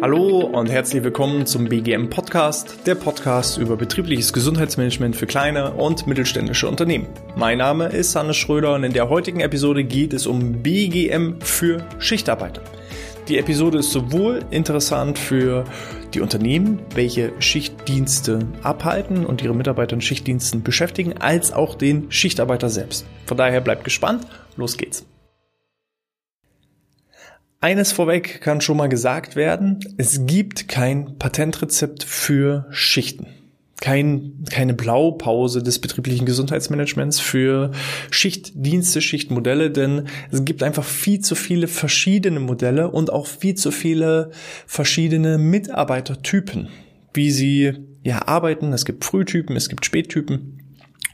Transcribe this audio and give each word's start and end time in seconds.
Hallo 0.00 0.40
und 0.40 0.70
herzlich 0.70 1.02
willkommen 1.02 1.44
zum 1.44 1.68
BGM 1.68 2.08
Podcast, 2.08 2.86
der 2.86 2.94
Podcast 2.94 3.58
über 3.58 3.76
betriebliches 3.76 4.32
Gesundheitsmanagement 4.32 5.14
für 5.14 5.26
kleine 5.26 5.72
und 5.72 6.06
mittelständische 6.06 6.68
Unternehmen. 6.68 7.08
Mein 7.34 7.58
Name 7.58 7.88
ist 7.88 8.16
Hannes 8.16 8.36
Schröder 8.36 8.76
und 8.76 8.84
in 8.84 8.94
der 8.94 9.10
heutigen 9.10 9.40
Episode 9.40 9.84
geht 9.84 10.14
es 10.14 10.26
um 10.26 10.62
BGM 10.62 11.40
für 11.40 11.84
Schichtarbeiter. 11.98 12.62
Die 13.28 13.36
Episode 13.36 13.78
ist 13.78 13.90
sowohl 13.90 14.44
interessant 14.50 15.18
für 15.18 15.64
die 16.14 16.20
Unternehmen, 16.20 16.78
welche 16.94 17.32
Schichtdienste 17.40 18.38
abhalten 18.62 19.26
und 19.26 19.42
ihre 19.42 19.54
Mitarbeiter 19.54 19.94
in 19.96 20.00
Schichtdiensten 20.00 20.62
beschäftigen, 20.62 21.14
als 21.18 21.52
auch 21.52 21.74
den 21.74 22.10
Schichtarbeiter 22.10 22.68
selbst. 22.68 23.06
Von 23.26 23.36
daher 23.36 23.60
bleibt 23.60 23.84
gespannt, 23.84 24.26
los 24.56 24.76
geht's. 24.78 25.04
Eines 27.66 27.90
vorweg 27.90 28.42
kann 28.42 28.60
schon 28.60 28.76
mal 28.76 28.88
gesagt 28.88 29.34
werden, 29.34 29.80
es 29.96 30.24
gibt 30.24 30.68
kein 30.68 31.18
Patentrezept 31.18 32.04
für 32.04 32.66
Schichten. 32.70 33.26
Kein, 33.80 34.44
keine 34.48 34.72
Blaupause 34.72 35.64
des 35.64 35.80
betrieblichen 35.80 36.26
Gesundheitsmanagements 36.26 37.18
für 37.18 37.72
Schichtdienste, 38.12 39.00
Schichtmodelle, 39.00 39.72
denn 39.72 40.06
es 40.30 40.44
gibt 40.44 40.62
einfach 40.62 40.84
viel 40.84 41.18
zu 41.18 41.34
viele 41.34 41.66
verschiedene 41.66 42.38
Modelle 42.38 42.88
und 42.88 43.12
auch 43.12 43.26
viel 43.26 43.56
zu 43.56 43.72
viele 43.72 44.30
verschiedene 44.68 45.36
Mitarbeitertypen, 45.36 46.68
wie 47.14 47.32
sie 47.32 47.72
ja 48.04 48.28
arbeiten. 48.28 48.72
Es 48.74 48.84
gibt 48.84 49.04
Frühtypen, 49.04 49.56
es 49.56 49.68
gibt 49.68 49.84
Spättypen. 49.84 50.62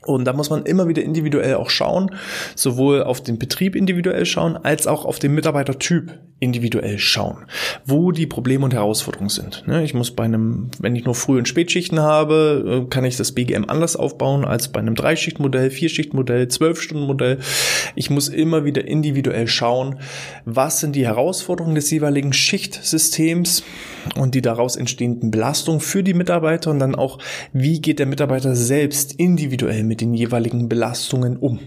Und 0.05 0.27
da 0.27 0.35
muss 0.35 0.51
man 0.51 0.67
immer 0.67 0.87
wieder 0.87 1.03
individuell 1.03 1.55
auch 1.55 1.71
schauen, 1.71 2.11
sowohl 2.57 3.05
auf 3.05 3.23
den 3.23 3.39
Betrieb 3.39 3.75
individuell 3.75 4.27
schauen, 4.27 4.59
als 4.59 4.87
auch 4.87 5.07
auf 5.07 5.19
den 5.19 5.33
Mitarbeitertyp 5.33 6.13
individuell 6.43 6.99
schauen, 6.99 7.47
wo 7.87 8.11
die 8.11 8.27
Probleme 8.27 8.65
und 8.65 8.75
Herausforderungen 8.75 9.31
sind. 9.31 9.65
Ne, 9.67 9.85
ich 9.85 9.95
muss 9.95 10.11
bei 10.11 10.25
einem, 10.25 10.71
wenn 10.81 10.97
ich 10.97 11.05
nur 11.05 11.15
Früh- 11.15 11.39
und 11.39 11.47
Spätschichten 11.47 12.01
habe, 12.01 12.85
äh, 12.85 12.91
kann 12.91 13.05
ich 13.05 13.17
das 13.17 13.33
BGM 13.33 13.67
anders 13.69 13.95
aufbauen 13.95 14.45
als 14.45 14.69
bei 14.69 14.81
einem 14.81 14.97
Dreischichtmodell, 14.97 15.71
Vierschichtmodell, 15.71 16.49
Zwölf-Stunden-Modell. 16.49 17.39
Ich 17.95 18.11
muss 18.11 18.29
immer 18.29 18.65
wieder 18.65 18.85
individuell 18.85 19.47
schauen, 19.47 20.01
was 20.45 20.81
sind 20.81 20.97
die 20.97 21.07
Herausforderungen 21.07 21.77
des 21.77 21.91
jeweiligen 21.91 22.33
Schichtsystems 22.33 23.63
und 24.17 24.35
die 24.35 24.43
daraus 24.43 24.75
entstehenden 24.75 25.31
Belastungen 25.31 25.81
für 25.81 26.03
die 26.03 26.15
Mitarbeiter 26.15 26.73
und 26.73 26.81
dann 26.81 26.97
auch, 26.97 27.19
wie 27.53 27.81
geht 27.81 28.01
der 28.01 28.07
Mitarbeiter 28.07 28.57
selbst 28.57 29.13
individuell 29.13 29.85
mit 29.85 30.01
den 30.01 30.13
jeweiligen 30.13 30.69
Belastungen 30.69 31.37
um. 31.37 31.61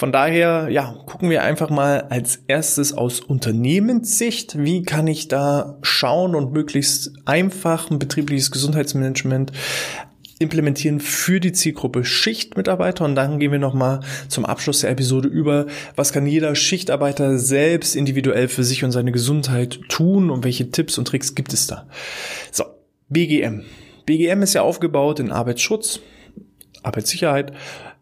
Von 0.00 0.12
daher, 0.12 0.68
ja, 0.70 0.96
gucken 1.04 1.28
wir 1.28 1.42
einfach 1.42 1.68
mal 1.68 2.04
als 2.08 2.38
erstes 2.46 2.94
aus 2.94 3.20
Unternehmenssicht, 3.20 4.56
wie 4.58 4.82
kann 4.82 5.06
ich 5.06 5.28
da 5.28 5.76
schauen 5.82 6.34
und 6.34 6.54
möglichst 6.54 7.12
einfach 7.26 7.90
ein 7.90 7.98
betriebliches 7.98 8.50
Gesundheitsmanagement 8.50 9.52
implementieren 10.38 11.00
für 11.00 11.38
die 11.38 11.52
Zielgruppe 11.52 12.06
Schichtmitarbeiter 12.06 13.04
und 13.04 13.14
dann 13.14 13.38
gehen 13.38 13.52
wir 13.52 13.58
nochmal 13.58 14.00
zum 14.28 14.46
Abschluss 14.46 14.80
der 14.80 14.88
Episode 14.88 15.28
über, 15.28 15.66
was 15.96 16.14
kann 16.14 16.24
jeder 16.24 16.54
Schichtarbeiter 16.54 17.36
selbst 17.36 17.94
individuell 17.94 18.48
für 18.48 18.64
sich 18.64 18.82
und 18.84 18.92
seine 18.92 19.12
Gesundheit 19.12 19.80
tun 19.90 20.30
und 20.30 20.44
welche 20.44 20.70
Tipps 20.70 20.96
und 20.96 21.08
Tricks 21.08 21.34
gibt 21.34 21.52
es 21.52 21.66
da. 21.66 21.86
So, 22.52 22.64
BGM. 23.10 23.64
BGM 24.06 24.40
ist 24.40 24.54
ja 24.54 24.62
aufgebaut 24.62 25.20
in 25.20 25.30
Arbeitsschutz, 25.30 26.00
Arbeitssicherheit, 26.82 27.52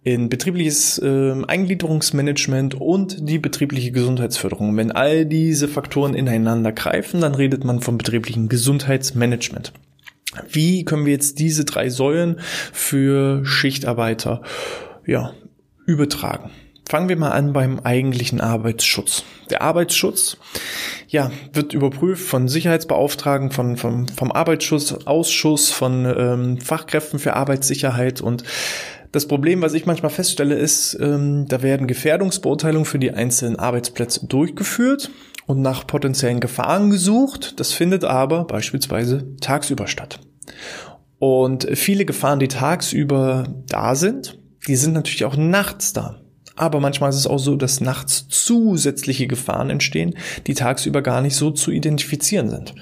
in 0.02 0.28
betriebliches 0.28 0.98
äh, 0.98 1.34
Eingliederungsmanagement 1.46 2.74
und 2.74 3.28
die 3.28 3.38
betriebliche 3.38 3.92
Gesundheitsförderung. 3.92 4.76
Wenn 4.76 4.92
all 4.92 5.26
diese 5.26 5.68
Faktoren 5.68 6.14
ineinander 6.14 6.72
greifen, 6.72 7.20
dann 7.20 7.34
redet 7.34 7.64
man 7.64 7.80
vom 7.80 7.98
betrieblichen 7.98 8.48
Gesundheitsmanagement. 8.48 9.72
Wie 10.50 10.84
können 10.84 11.06
wir 11.06 11.12
jetzt 11.12 11.38
diese 11.38 11.64
drei 11.64 11.88
Säulen 11.90 12.40
für 12.72 13.44
Schichtarbeiter 13.44 14.42
ja, 15.06 15.32
übertragen? 15.86 16.50
Fangen 16.88 17.10
wir 17.10 17.16
mal 17.16 17.32
an 17.32 17.52
beim 17.52 17.80
eigentlichen 17.80 18.40
Arbeitsschutz. 18.40 19.24
Der 19.50 19.60
Arbeitsschutz 19.60 20.38
ja, 21.08 21.30
wird 21.52 21.74
überprüft 21.74 22.26
von 22.26 22.48
Sicherheitsbeauftragten, 22.48 23.50
von, 23.50 23.76
vom, 23.76 24.08
vom 24.08 24.32
Arbeitsschutzausschuss, 24.32 25.70
von 25.70 26.06
ähm, 26.06 26.60
Fachkräften 26.60 27.18
für 27.18 27.34
Arbeitssicherheit 27.34 28.22
und 28.22 28.44
das 29.12 29.26
Problem, 29.26 29.62
was 29.62 29.74
ich 29.74 29.86
manchmal 29.86 30.10
feststelle, 30.10 30.54
ist, 30.54 30.96
ähm, 31.00 31.46
da 31.48 31.62
werden 31.62 31.86
Gefährdungsbeurteilungen 31.86 32.84
für 32.84 32.98
die 32.98 33.12
einzelnen 33.12 33.56
Arbeitsplätze 33.56 34.26
durchgeführt 34.26 35.10
und 35.46 35.62
nach 35.62 35.86
potenziellen 35.86 36.40
Gefahren 36.40 36.90
gesucht. 36.90 37.58
Das 37.58 37.72
findet 37.72 38.04
aber 38.04 38.44
beispielsweise 38.44 39.36
tagsüber 39.40 39.86
statt. 39.86 40.20
Und 41.18 41.66
viele 41.72 42.04
Gefahren, 42.04 42.38
die 42.38 42.48
tagsüber 42.48 43.48
da 43.68 43.94
sind, 43.94 44.38
die 44.66 44.76
sind 44.76 44.92
natürlich 44.92 45.24
auch 45.24 45.36
nachts 45.36 45.92
da. 45.92 46.20
Aber 46.58 46.80
manchmal 46.80 47.10
ist 47.10 47.16
es 47.16 47.26
auch 47.26 47.38
so, 47.38 47.56
dass 47.56 47.80
nachts 47.80 48.26
zusätzliche 48.28 49.26
Gefahren 49.26 49.70
entstehen, 49.70 50.14
die 50.46 50.54
tagsüber 50.54 51.02
gar 51.02 51.22
nicht 51.22 51.36
so 51.36 51.50
zu 51.52 51.70
identifizieren 51.70 52.50
sind. 52.50 52.74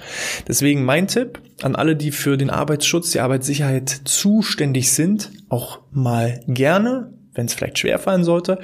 Deswegen 0.49 0.85
mein 0.85 1.09
Tipp 1.09 1.41
an 1.63 1.77
alle, 1.77 1.95
die 1.95 2.11
für 2.11 2.39
den 2.39 2.51
Arbeitsschutz, 2.51 3.11
die 3.11 3.21
Arbeitssicherheit 3.21 3.89
zuständig 4.05 4.93
sind, 4.93 5.31
auch 5.51 5.81
mal 5.93 6.41
gerne, 6.49 7.13
wenn 7.35 7.47
es 7.47 7.55
vielleicht 7.55 7.79
schwerfallen 7.79 8.25
sollte, 8.25 8.59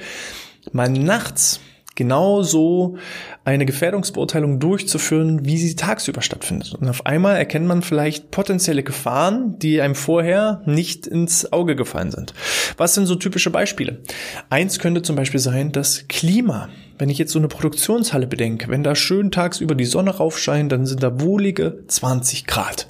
mal 0.71 0.89
nachts 0.89 1.59
genauso 1.95 2.97
eine 3.45 3.65
Gefährdungsbeurteilung 3.65 4.59
durchzuführen, 4.59 5.45
wie 5.45 5.57
sie 5.57 5.75
tagsüber 5.75 6.21
stattfindet. 6.21 6.73
Und 6.73 6.89
auf 6.89 7.05
einmal 7.05 7.37
erkennt 7.37 7.67
man 7.67 7.81
vielleicht 7.81 8.31
potenzielle 8.31 8.83
Gefahren, 8.83 9.59
die 9.59 9.81
einem 9.81 9.95
vorher 9.95 10.61
nicht 10.65 11.05
ins 11.05 11.51
Auge 11.53 11.75
gefallen 11.75 12.11
sind. 12.11 12.33
Was 12.77 12.95
sind 12.95 13.05
so 13.05 13.15
typische 13.15 13.49
Beispiele? 13.49 13.99
Eins 14.49 14.79
könnte 14.79 15.01
zum 15.01 15.15
Beispiel 15.15 15.39
sein, 15.39 15.71
das 15.71 16.07
Klima. 16.07 16.69
Wenn 16.97 17.09
ich 17.09 17.17
jetzt 17.17 17.31
so 17.31 17.39
eine 17.39 17.47
Produktionshalle 17.47 18.27
bedenke, 18.27 18.69
wenn 18.69 18.83
da 18.83 18.95
schön 18.95 19.31
tagsüber 19.31 19.75
die 19.75 19.85
Sonne 19.85 20.11
raufscheint, 20.11 20.71
dann 20.71 20.85
sind 20.85 21.03
da 21.03 21.19
wohlige 21.19 21.83
20 21.87 22.45
Grad. 22.45 22.87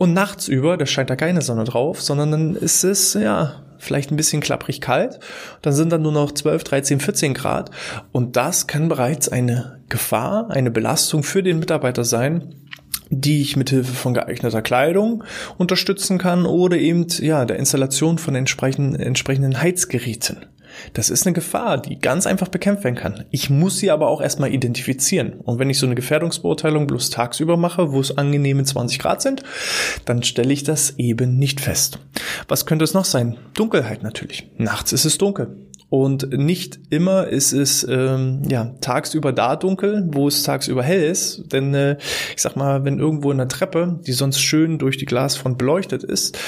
Und 0.00 0.14
nachts 0.14 0.48
über, 0.48 0.78
da 0.78 0.86
scheint 0.86 1.10
da 1.10 1.14
keine 1.14 1.42
Sonne 1.42 1.64
drauf, 1.64 2.00
sondern 2.00 2.30
dann 2.30 2.56
ist 2.56 2.84
es, 2.84 3.12
ja, 3.12 3.56
vielleicht 3.76 4.10
ein 4.10 4.16
bisschen 4.16 4.40
klapprig 4.40 4.80
kalt. 4.80 5.20
Dann 5.60 5.74
sind 5.74 5.92
dann 5.92 6.00
nur 6.00 6.12
noch 6.12 6.32
12, 6.32 6.64
13, 6.64 7.00
14 7.00 7.34
Grad. 7.34 7.70
Und 8.10 8.34
das 8.34 8.66
kann 8.66 8.88
bereits 8.88 9.28
eine 9.28 9.82
Gefahr, 9.90 10.48
eine 10.48 10.70
Belastung 10.70 11.22
für 11.22 11.42
den 11.42 11.58
Mitarbeiter 11.58 12.04
sein, 12.04 12.54
die 13.10 13.42
ich 13.42 13.58
mithilfe 13.58 13.92
von 13.92 14.14
geeigneter 14.14 14.62
Kleidung 14.62 15.22
unterstützen 15.58 16.16
kann 16.16 16.46
oder 16.46 16.78
eben 16.78 17.06
ja 17.18 17.44
der 17.44 17.58
Installation 17.58 18.16
von 18.16 18.34
entsprechenden, 18.34 18.98
entsprechenden 18.98 19.60
Heizgeräten. 19.60 20.46
Das 20.92 21.10
ist 21.10 21.26
eine 21.26 21.34
Gefahr, 21.34 21.78
die 21.78 21.98
ganz 21.98 22.26
einfach 22.26 22.48
bekämpft 22.48 22.84
werden 22.84 22.96
kann. 22.96 23.24
Ich 23.30 23.50
muss 23.50 23.78
sie 23.78 23.90
aber 23.90 24.08
auch 24.08 24.20
erstmal 24.20 24.52
identifizieren. 24.52 25.34
Und 25.34 25.58
wenn 25.58 25.70
ich 25.70 25.78
so 25.78 25.86
eine 25.86 25.94
Gefährdungsbeurteilung 25.94 26.86
bloß 26.86 27.10
tagsüber 27.10 27.56
mache, 27.56 27.92
wo 27.92 28.00
es 28.00 28.16
angenehme 28.16 28.64
20 28.64 28.98
Grad 28.98 29.22
sind, 29.22 29.42
dann 30.04 30.22
stelle 30.22 30.52
ich 30.52 30.64
das 30.64 30.94
eben 30.98 31.38
nicht 31.38 31.60
fest. 31.60 31.98
Was 32.48 32.66
könnte 32.66 32.84
es 32.84 32.94
noch 32.94 33.04
sein? 33.04 33.36
Dunkelheit 33.54 34.02
natürlich. 34.02 34.50
Nachts 34.56 34.92
ist 34.92 35.04
es 35.04 35.18
dunkel. 35.18 35.56
Und 35.90 36.30
nicht 36.38 36.78
immer 36.90 37.26
ist 37.26 37.52
es 37.52 37.84
ähm, 37.88 38.42
ja 38.48 38.76
tagsüber 38.80 39.32
da 39.32 39.56
dunkel, 39.56 40.08
wo 40.12 40.28
es 40.28 40.44
tagsüber 40.44 40.84
hell 40.84 41.02
ist. 41.02 41.52
Denn 41.52 41.74
äh, 41.74 41.96
ich 42.34 42.40
sag 42.40 42.54
mal, 42.54 42.84
wenn 42.84 43.00
irgendwo 43.00 43.32
in 43.32 43.38
der 43.38 43.48
Treppe, 43.48 43.98
die 44.06 44.12
sonst 44.12 44.40
schön 44.40 44.78
durch 44.78 44.98
die 44.98 45.04
Glasfront 45.04 45.58
beleuchtet 45.58 46.04
ist, 46.04 46.38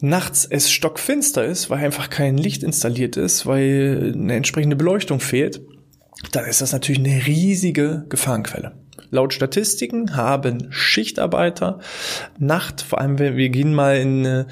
nachts 0.00 0.46
es 0.48 0.70
stockfinster 0.70 1.44
ist, 1.44 1.70
weil 1.70 1.84
einfach 1.84 2.10
kein 2.10 2.36
Licht 2.36 2.62
installiert 2.62 3.16
ist, 3.16 3.46
weil 3.46 4.12
eine 4.14 4.34
entsprechende 4.34 4.76
Beleuchtung 4.76 5.20
fehlt, 5.20 5.60
dann 6.32 6.46
ist 6.46 6.60
das 6.60 6.72
natürlich 6.72 7.00
eine 7.00 7.26
riesige 7.26 8.06
Gefahrenquelle. 8.08 8.72
Laut 9.10 9.32
Statistiken 9.32 10.16
haben 10.16 10.66
Schichtarbeiter 10.70 11.78
Nacht, 12.38 12.82
vor 12.82 13.00
allem 13.00 13.18
wir 13.18 13.48
gehen 13.50 13.72
mal 13.72 13.98
in 13.98 14.24
äh, 14.24 14.44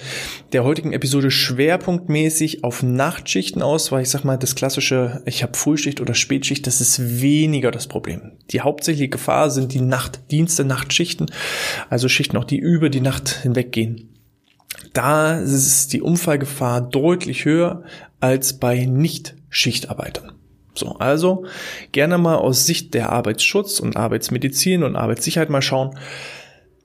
der 0.52 0.62
heutigen 0.62 0.92
Episode 0.92 1.30
schwerpunktmäßig 1.30 2.62
auf 2.62 2.82
Nachtschichten 2.82 3.62
aus, 3.62 3.90
weil 3.90 4.02
ich 4.02 4.10
sag 4.10 4.24
mal, 4.24 4.36
das 4.36 4.54
klassische, 4.54 5.22
ich 5.26 5.42
habe 5.42 5.58
Frühschicht 5.58 6.00
oder 6.00 6.14
Spätschicht, 6.14 6.66
das 6.66 6.80
ist 6.80 7.20
weniger 7.20 7.72
das 7.72 7.88
Problem. 7.88 8.32
Die 8.50 8.60
hauptsächliche 8.60 9.08
Gefahr 9.08 9.50
sind 9.50 9.72
die 9.72 9.80
Nachtdienste, 9.80 10.64
Nachtschichten, 10.64 11.26
also 11.90 12.08
Schichten 12.08 12.36
auch, 12.36 12.44
die 12.44 12.58
über 12.58 12.90
die 12.90 13.00
Nacht 13.00 13.28
hinweggehen 13.42 14.13
da 14.92 15.38
ist 15.38 15.92
die 15.92 16.02
Unfallgefahr 16.02 16.80
deutlich 16.80 17.44
höher 17.44 17.84
als 18.20 18.58
bei 18.58 18.84
Nicht-Schichtarbeitern. 18.84 20.32
So, 20.74 20.96
also 20.96 21.44
gerne 21.92 22.18
mal 22.18 22.36
aus 22.36 22.66
Sicht 22.66 22.94
der 22.94 23.10
Arbeitsschutz 23.10 23.78
und 23.80 23.96
Arbeitsmedizin 23.96 24.82
und 24.82 24.96
Arbeitssicherheit 24.96 25.50
mal 25.50 25.62
schauen, 25.62 25.96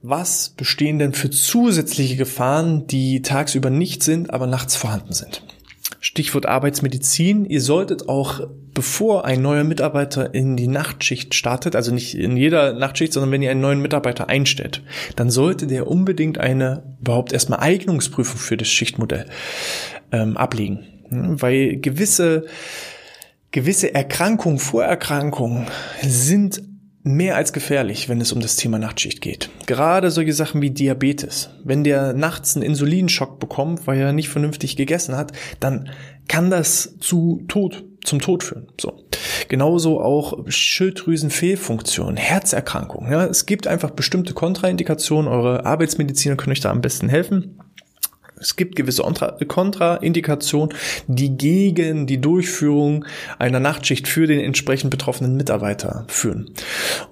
was 0.01 0.49
bestehen 0.49 0.99
denn 0.99 1.13
für 1.13 1.29
zusätzliche 1.29 2.15
Gefahren, 2.15 2.87
die 2.87 3.21
tagsüber 3.21 3.69
nicht 3.69 4.03
sind, 4.03 4.31
aber 4.31 4.47
nachts 4.47 4.75
vorhanden 4.75 5.13
sind. 5.13 5.43
Stichwort 5.99 6.45
Arbeitsmedizin. 6.45 7.45
Ihr 7.45 7.61
solltet 7.61 8.07
auch, 8.07 8.47
bevor 8.73 9.25
ein 9.25 9.41
neuer 9.41 9.63
Mitarbeiter 9.63 10.33
in 10.33 10.55
die 10.55 10.67
Nachtschicht 10.67 11.35
startet, 11.35 11.75
also 11.75 11.93
nicht 11.93 12.15
in 12.15 12.37
jeder 12.37 12.73
Nachtschicht, 12.73 13.13
sondern 13.13 13.31
wenn 13.31 13.41
ihr 13.41 13.51
einen 13.51 13.61
neuen 13.61 13.81
Mitarbeiter 13.81 14.29
einstellt, 14.29 14.81
dann 15.15 15.29
sollte 15.29 15.67
der 15.67 15.87
unbedingt 15.87 16.37
eine 16.37 16.83
überhaupt 17.01 17.33
erstmal 17.33 17.59
Eignungsprüfung 17.59 18.39
für 18.39 18.57
das 18.57 18.69
Schichtmodell 18.69 19.25
ähm, 20.11 20.37
ablegen. 20.37 20.85
Weil 21.09 21.77
gewisse, 21.77 22.45
gewisse 23.51 23.93
Erkrankungen, 23.93 24.59
Vorerkrankungen 24.59 25.67
sind 26.01 26.61
mehr 27.03 27.35
als 27.35 27.53
gefährlich, 27.53 28.09
wenn 28.09 28.21
es 28.21 28.31
um 28.31 28.41
das 28.41 28.55
Thema 28.55 28.77
Nachtschicht 28.77 29.21
geht. 29.21 29.49
Gerade 29.65 30.11
solche 30.11 30.33
Sachen 30.33 30.61
wie 30.61 30.71
Diabetes. 30.71 31.49
Wenn 31.63 31.83
der 31.83 32.13
nachts 32.13 32.55
einen 32.55 32.65
Insulinschock 32.65 33.39
bekommt, 33.39 33.87
weil 33.87 33.99
er 33.99 34.13
nicht 34.13 34.29
vernünftig 34.29 34.75
gegessen 34.75 35.15
hat, 35.15 35.31
dann 35.59 35.89
kann 36.27 36.49
das 36.49 36.97
zu 36.99 37.43
Tod, 37.47 37.85
zum 38.03 38.19
Tod 38.19 38.43
führen. 38.43 38.67
So. 38.79 39.05
Genauso 39.47 39.99
auch 39.99 40.45
Schilddrüsenfehlfunktion, 40.47 42.17
Herzerkrankungen. 42.17 43.11
Ja, 43.11 43.25
es 43.25 43.45
gibt 43.45 43.65
einfach 43.65 43.91
bestimmte 43.91 44.33
Kontraindikationen. 44.33 45.31
Eure 45.31 45.65
Arbeitsmediziner 45.65 46.35
können 46.35 46.51
euch 46.51 46.59
da 46.59 46.69
am 46.69 46.81
besten 46.81 47.09
helfen. 47.09 47.58
Es 48.39 48.55
gibt 48.55 48.75
gewisse 48.75 49.03
Kontraindikationen, 49.47 50.73
die 51.07 51.37
gegen 51.37 52.07
die 52.07 52.21
Durchführung 52.21 53.05
einer 53.37 53.59
Nachtschicht 53.59 54.07
für 54.07 54.27
den 54.27 54.39
entsprechend 54.39 54.91
betroffenen 54.91 55.35
Mitarbeiter 55.35 56.05
führen. 56.07 56.51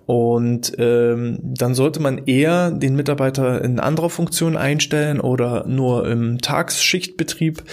Und 0.05 0.73
ähm, 0.77 1.39
dann 1.41 1.75
sollte 1.75 1.99
man 1.99 2.25
eher 2.25 2.71
den 2.71 2.95
Mitarbeiter 2.95 3.63
in 3.63 3.79
anderer 3.79 4.09
Funktion 4.09 4.55
einstellen 4.55 5.19
oder 5.19 5.67
nur 5.67 6.07
im 6.07 6.39
Tagsschichtbetrieb 6.39 7.63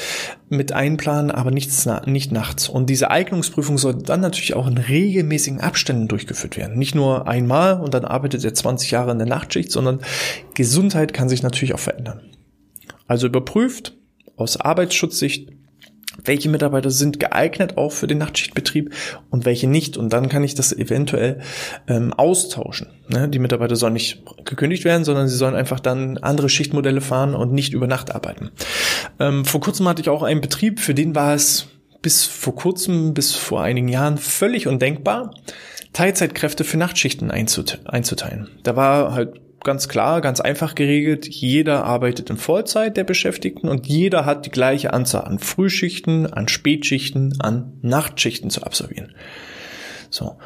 mit 0.48 0.72
einplanen, 0.72 1.30
aber 1.30 1.50
nichts, 1.50 1.88
nicht 2.06 2.32
nachts. 2.32 2.68
Und 2.68 2.90
diese 2.90 3.10
Eignungsprüfung 3.10 3.78
sollte 3.78 4.02
dann 4.02 4.20
natürlich 4.20 4.54
auch 4.54 4.66
in 4.66 4.78
regelmäßigen 4.78 5.60
Abständen 5.60 6.08
durchgeführt 6.08 6.56
werden. 6.56 6.78
Nicht 6.78 6.94
nur 6.94 7.28
einmal 7.28 7.80
und 7.80 7.94
dann 7.94 8.04
arbeitet 8.04 8.44
er 8.44 8.54
20 8.54 8.90
Jahre 8.90 9.12
in 9.12 9.18
der 9.18 9.28
Nachtschicht, 9.28 9.70
sondern 9.70 10.00
Gesundheit 10.54 11.12
kann 11.12 11.28
sich 11.28 11.42
natürlich 11.42 11.74
auch 11.74 11.78
verändern. 11.78 12.20
Also 13.06 13.26
überprüft 13.26 13.94
aus 14.36 14.56
Arbeitsschutzsicht, 14.56 15.50
welche 16.24 16.48
Mitarbeiter 16.48 16.90
sind 16.90 17.18
geeignet 17.18 17.76
auch 17.76 17.92
für 17.92 18.06
den 18.06 18.18
Nachtschichtbetrieb 18.18 18.94
und 19.30 19.44
welche 19.44 19.66
nicht. 19.66 19.96
Und 19.96 20.12
dann 20.12 20.28
kann 20.28 20.44
ich 20.44 20.54
das 20.54 20.72
eventuell 20.72 21.40
ähm, 21.88 22.12
austauschen. 22.12 22.88
Ne? 23.08 23.28
Die 23.28 23.38
Mitarbeiter 23.38 23.76
sollen 23.76 23.94
nicht 23.94 24.22
gekündigt 24.44 24.84
werden, 24.84 25.04
sondern 25.04 25.28
sie 25.28 25.36
sollen 25.36 25.54
einfach 25.54 25.80
dann 25.80 26.18
andere 26.18 26.48
Schichtmodelle 26.48 27.00
fahren 27.00 27.34
und 27.34 27.52
nicht 27.52 27.72
über 27.72 27.86
Nacht 27.86 28.14
arbeiten. 28.14 28.50
Ähm, 29.18 29.44
vor 29.44 29.60
kurzem 29.60 29.88
hatte 29.88 30.02
ich 30.02 30.08
auch 30.08 30.22
einen 30.22 30.40
Betrieb, 30.40 30.80
für 30.80 30.94
den 30.94 31.14
war 31.14 31.34
es 31.34 31.66
bis 32.00 32.24
vor 32.24 32.54
kurzem, 32.54 33.14
bis 33.14 33.34
vor 33.34 33.62
einigen 33.62 33.88
Jahren 33.88 34.18
völlig 34.18 34.66
undenkbar, 34.66 35.34
Teilzeitkräfte 35.94 36.64
für 36.64 36.76
Nachtschichten 36.76 37.30
einzuteilen. 37.30 38.48
Da 38.62 38.76
war 38.76 39.14
halt 39.14 39.40
ganz 39.64 39.88
klar, 39.88 40.20
ganz 40.20 40.40
einfach 40.40 40.74
geregelt. 40.74 41.26
Jeder 41.26 41.84
arbeitet 41.84 42.30
in 42.30 42.36
Vollzeit 42.36 42.96
der 42.96 43.04
Beschäftigten 43.04 43.68
und 43.68 43.86
jeder 43.86 44.24
hat 44.24 44.46
die 44.46 44.50
gleiche 44.50 44.92
Anzahl 44.92 45.24
an 45.24 45.38
Frühschichten, 45.38 46.32
an 46.32 46.48
Spätschichten, 46.48 47.40
an 47.40 47.72
Nachtschichten 47.82 48.50
zu 48.50 48.62
absolvieren. 48.62 49.14
So. 50.10 50.36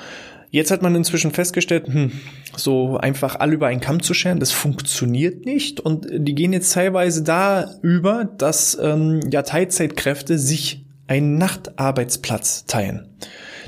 Jetzt 0.50 0.70
hat 0.70 0.80
man 0.80 0.94
inzwischen 0.94 1.30
festgestellt, 1.30 1.88
hm, 1.88 2.12
so 2.56 2.96
einfach 2.96 3.36
alle 3.38 3.52
über 3.52 3.66
einen 3.66 3.80
Kamm 3.80 4.02
zu 4.02 4.14
scheren, 4.14 4.40
das 4.40 4.50
funktioniert 4.50 5.44
nicht. 5.44 5.78
Und 5.78 6.06
die 6.10 6.34
gehen 6.34 6.54
jetzt 6.54 6.72
teilweise 6.72 7.22
da 7.22 7.70
über, 7.82 8.24
dass 8.24 8.78
ähm, 8.80 9.20
ja 9.30 9.42
Teilzeitkräfte 9.42 10.38
sich 10.38 10.86
einen 11.06 11.36
Nachtarbeitsplatz 11.36 12.64
teilen. 12.64 13.08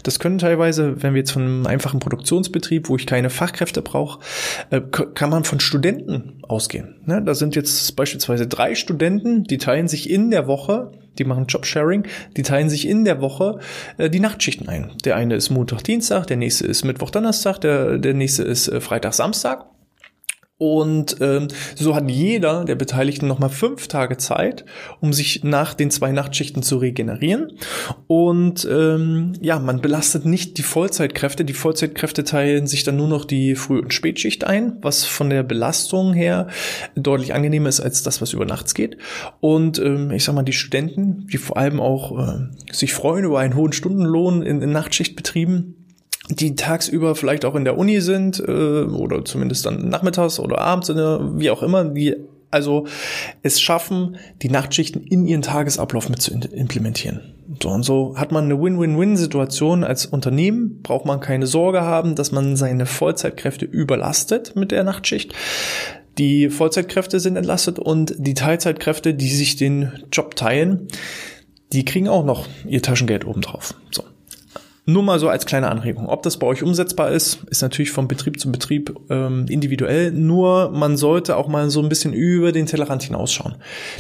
Das 0.03 0.19
können 0.19 0.39
teilweise, 0.39 1.03
wenn 1.03 1.15
wir 1.15 1.21
jetzt 1.21 1.33
von 1.33 1.43
einem 1.43 1.67
einfachen 1.67 2.01
Produktionsbetrieb, 2.01 2.89
wo 2.89 2.97
ich 2.97 3.07
keine 3.07 3.31
Fachkräfte 3.31 3.83
brauche, 3.83 4.21
äh, 4.71 4.81
kann 4.81 5.31
man 5.31 5.45
von 5.45 5.61
Studenten 5.61 6.43
ausgehen. 6.43 6.97
Ne? 7.05 7.23
Da 7.23 7.35
sind 7.35 7.57
jetzt 7.57 7.95
beispielsweise 7.97 8.47
drei 8.47 8.75
Studenten, 8.75 9.45
die 9.45 9.59
teilen 9.59 9.89
sich 9.89 10.11
in 10.11 10.31
der 10.31 10.47
Woche, 10.47 10.93
die 11.19 11.25
machen 11.25 11.47
Jobsharing, 11.47 12.07
die 12.37 12.43
teilen 12.43 12.71
sich 12.71 12.89
in 12.89 13.05
der 13.05 13.21
Woche 13.21 13.59
äh, 13.99 14.11
die 14.11 14.21
Nachtschichten 14.21 14.69
ein. 14.69 14.93
Der 15.05 15.17
eine 15.17 15.35
ist 15.35 15.51
Montag, 15.51 15.83
Dienstag, 15.85 16.27
der 16.27 16.37
nächste 16.37 16.67
ist 16.67 16.85
Mittwoch, 16.85 17.11
Donnerstag, 17.11 17.59
der, 17.61 17.99
der 17.99 18.15
nächste 18.15 18.43
ist 18.43 18.69
äh, 18.69 18.81
Freitag, 18.81 19.15
Samstag. 19.15 19.67
Und 20.61 21.17
ähm, 21.23 21.49
so 21.75 21.95
hat 21.95 22.11
jeder 22.11 22.67
der 22.67 22.75
Beteiligten 22.75 23.27
nochmal 23.27 23.49
fünf 23.49 23.89
Tage 23.89 24.19
Zeit, 24.19 24.67
um 25.01 25.15
sich 25.15 25.43
nach 25.43 25.73
den 25.73 25.91
zwei 25.91 26.13
Nachtschichten 26.13 26.63
zu 26.63 26.77
regenerieren. 26.77 27.53
Und 28.07 28.69
ähm, 28.71 29.33
ja, 29.41 29.59
man 29.59 29.81
belastet 29.81 30.27
nicht 30.27 30.59
die 30.59 30.63
Vollzeitkräfte. 30.63 31.47
Die 31.47 31.55
Vollzeitkräfte 31.55 32.25
teilen 32.25 32.67
sich 32.67 32.85
dann 32.85 32.99
nur 32.99 33.09
noch 33.09 33.25
die 33.25 33.55
Früh- 33.55 33.81
und 33.81 33.95
Spätschicht 33.95 34.45
ein, 34.45 34.77
was 34.83 35.07
von 35.07 35.31
der 35.31 35.45
Belastung 35.45 36.13
her 36.13 36.49
deutlich 36.95 37.33
angenehmer 37.33 37.71
ist 37.71 37.81
als 37.81 38.03
das, 38.03 38.21
was 38.21 38.35
über 38.35 38.45
nachts 38.45 38.75
geht. 38.75 38.99
Und 39.41 39.79
ähm, 39.79 40.11
ich 40.11 40.25
sag 40.25 40.35
mal, 40.35 40.43
die 40.43 40.53
Studenten, 40.53 41.27
die 41.29 41.39
vor 41.39 41.57
allem 41.57 41.81
auch 41.81 42.19
äh, 42.19 42.51
sich 42.71 42.93
freuen 42.93 43.25
über 43.25 43.39
einen 43.39 43.57
hohen 43.57 43.73
Stundenlohn 43.73 44.43
in, 44.43 44.61
in 44.61 44.73
Nachtschichtbetrieben, 44.73 45.80
die 46.31 46.55
tagsüber 46.55 47.15
vielleicht 47.15 47.45
auch 47.45 47.55
in 47.55 47.65
der 47.65 47.77
Uni 47.77 48.01
sind 48.01 48.41
äh, 48.41 48.83
oder 48.83 49.25
zumindest 49.25 49.67
dann 49.67 49.89
nachmittags 49.89 50.39
oder 50.39 50.59
abends, 50.59 50.89
wie 50.89 51.51
auch 51.51 51.63
immer, 51.63 51.85
die 51.85 52.17
also 52.51 52.87
es 53.43 53.61
schaffen, 53.61 54.17
die 54.43 54.49
Nachtschichten 54.49 55.03
in 55.03 55.27
ihren 55.27 55.43
Tagesablauf 55.43 56.09
mit 56.09 56.21
zu 56.21 56.33
implementieren. 56.33 57.35
So 57.63 57.69
und 57.69 57.85
so 57.85 58.17
hat 58.17 58.33
man 58.33 58.45
eine 58.45 58.61
Win-Win-Win-Situation 58.61 59.85
als 59.85 60.07
Unternehmen, 60.07 60.83
braucht 60.83 61.05
man 61.05 61.21
keine 61.21 61.47
Sorge 61.47 61.83
haben, 61.83 62.15
dass 62.15 62.33
man 62.33 62.57
seine 62.57 62.87
Vollzeitkräfte 62.87 63.65
überlastet 63.65 64.57
mit 64.57 64.73
der 64.73 64.85
Nachtschicht. 64.85 65.33
Die 66.19 66.51
Vollzeitkräfte 66.51 67.21
sind 67.21 67.37
entlastet 67.37 67.79
und 67.79 68.15
die 68.19 68.35
Teilzeitkräfte, 68.35 69.15
die 69.15 69.31
sich 69.31 69.57
den 69.57 69.93
Job 70.13 70.35
teilen, 70.35 70.89
die 71.73 71.85
kriegen 71.85 72.09
auch 72.09 72.25
noch 72.25 72.49
ihr 72.67 72.83
Taschengeld 72.83 73.25
obendrauf. 73.25 73.75
So. 73.93 74.03
Nur 74.87 75.03
mal 75.03 75.19
so 75.19 75.29
als 75.29 75.47
kleine 75.47 75.69
Anregung. 75.69 76.09
Ob 76.09 76.23
das 76.23 76.39
bei 76.39 76.47
euch 76.47 76.63
umsetzbar 76.63 77.11
ist, 77.11 77.45
ist 77.51 77.63
natürlich 77.63 77.91
vom 77.91 78.09
Betrieb 78.09 78.41
zu 78.41 78.51
Betrieb 78.51 78.95
ähm, 79.11 79.47
individuell. 79.49 80.11
Nur 80.11 80.71
man 80.71 80.97
sollte 80.97 81.37
auch 81.37 81.49
mal 81.49 81.71
so 81.71 81.83
ein 81.83 81.89
bisschen 81.89 82.13
über 82.13 82.51
den 82.53 82.67
Tellerrand 82.67 83.03
hinausschauen. 83.03 83.57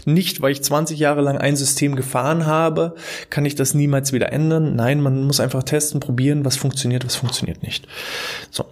Nicht, 0.06 0.40
weil 0.40 0.52
ich 0.52 0.62
20 0.62 0.98
Jahre 0.98 1.20
lang 1.20 1.38
ein 1.38 1.56
System 1.56 1.96
gefahren 1.96 2.46
habe, 2.46 2.94
kann 3.28 3.44
ich 3.44 3.54
das 3.54 3.74
niemals 3.74 4.12
wieder 4.12 4.32
ändern. 4.32 4.74
Nein, 4.74 5.00
man 5.00 5.24
muss 5.24 5.40
einfach 5.40 5.62
testen, 5.62 6.00
probieren, 6.00 6.44
was 6.44 6.56
funktioniert, 6.56 7.04
was 7.04 7.16
funktioniert 7.16 7.62
nicht. 7.62 7.86
So. 8.50 8.64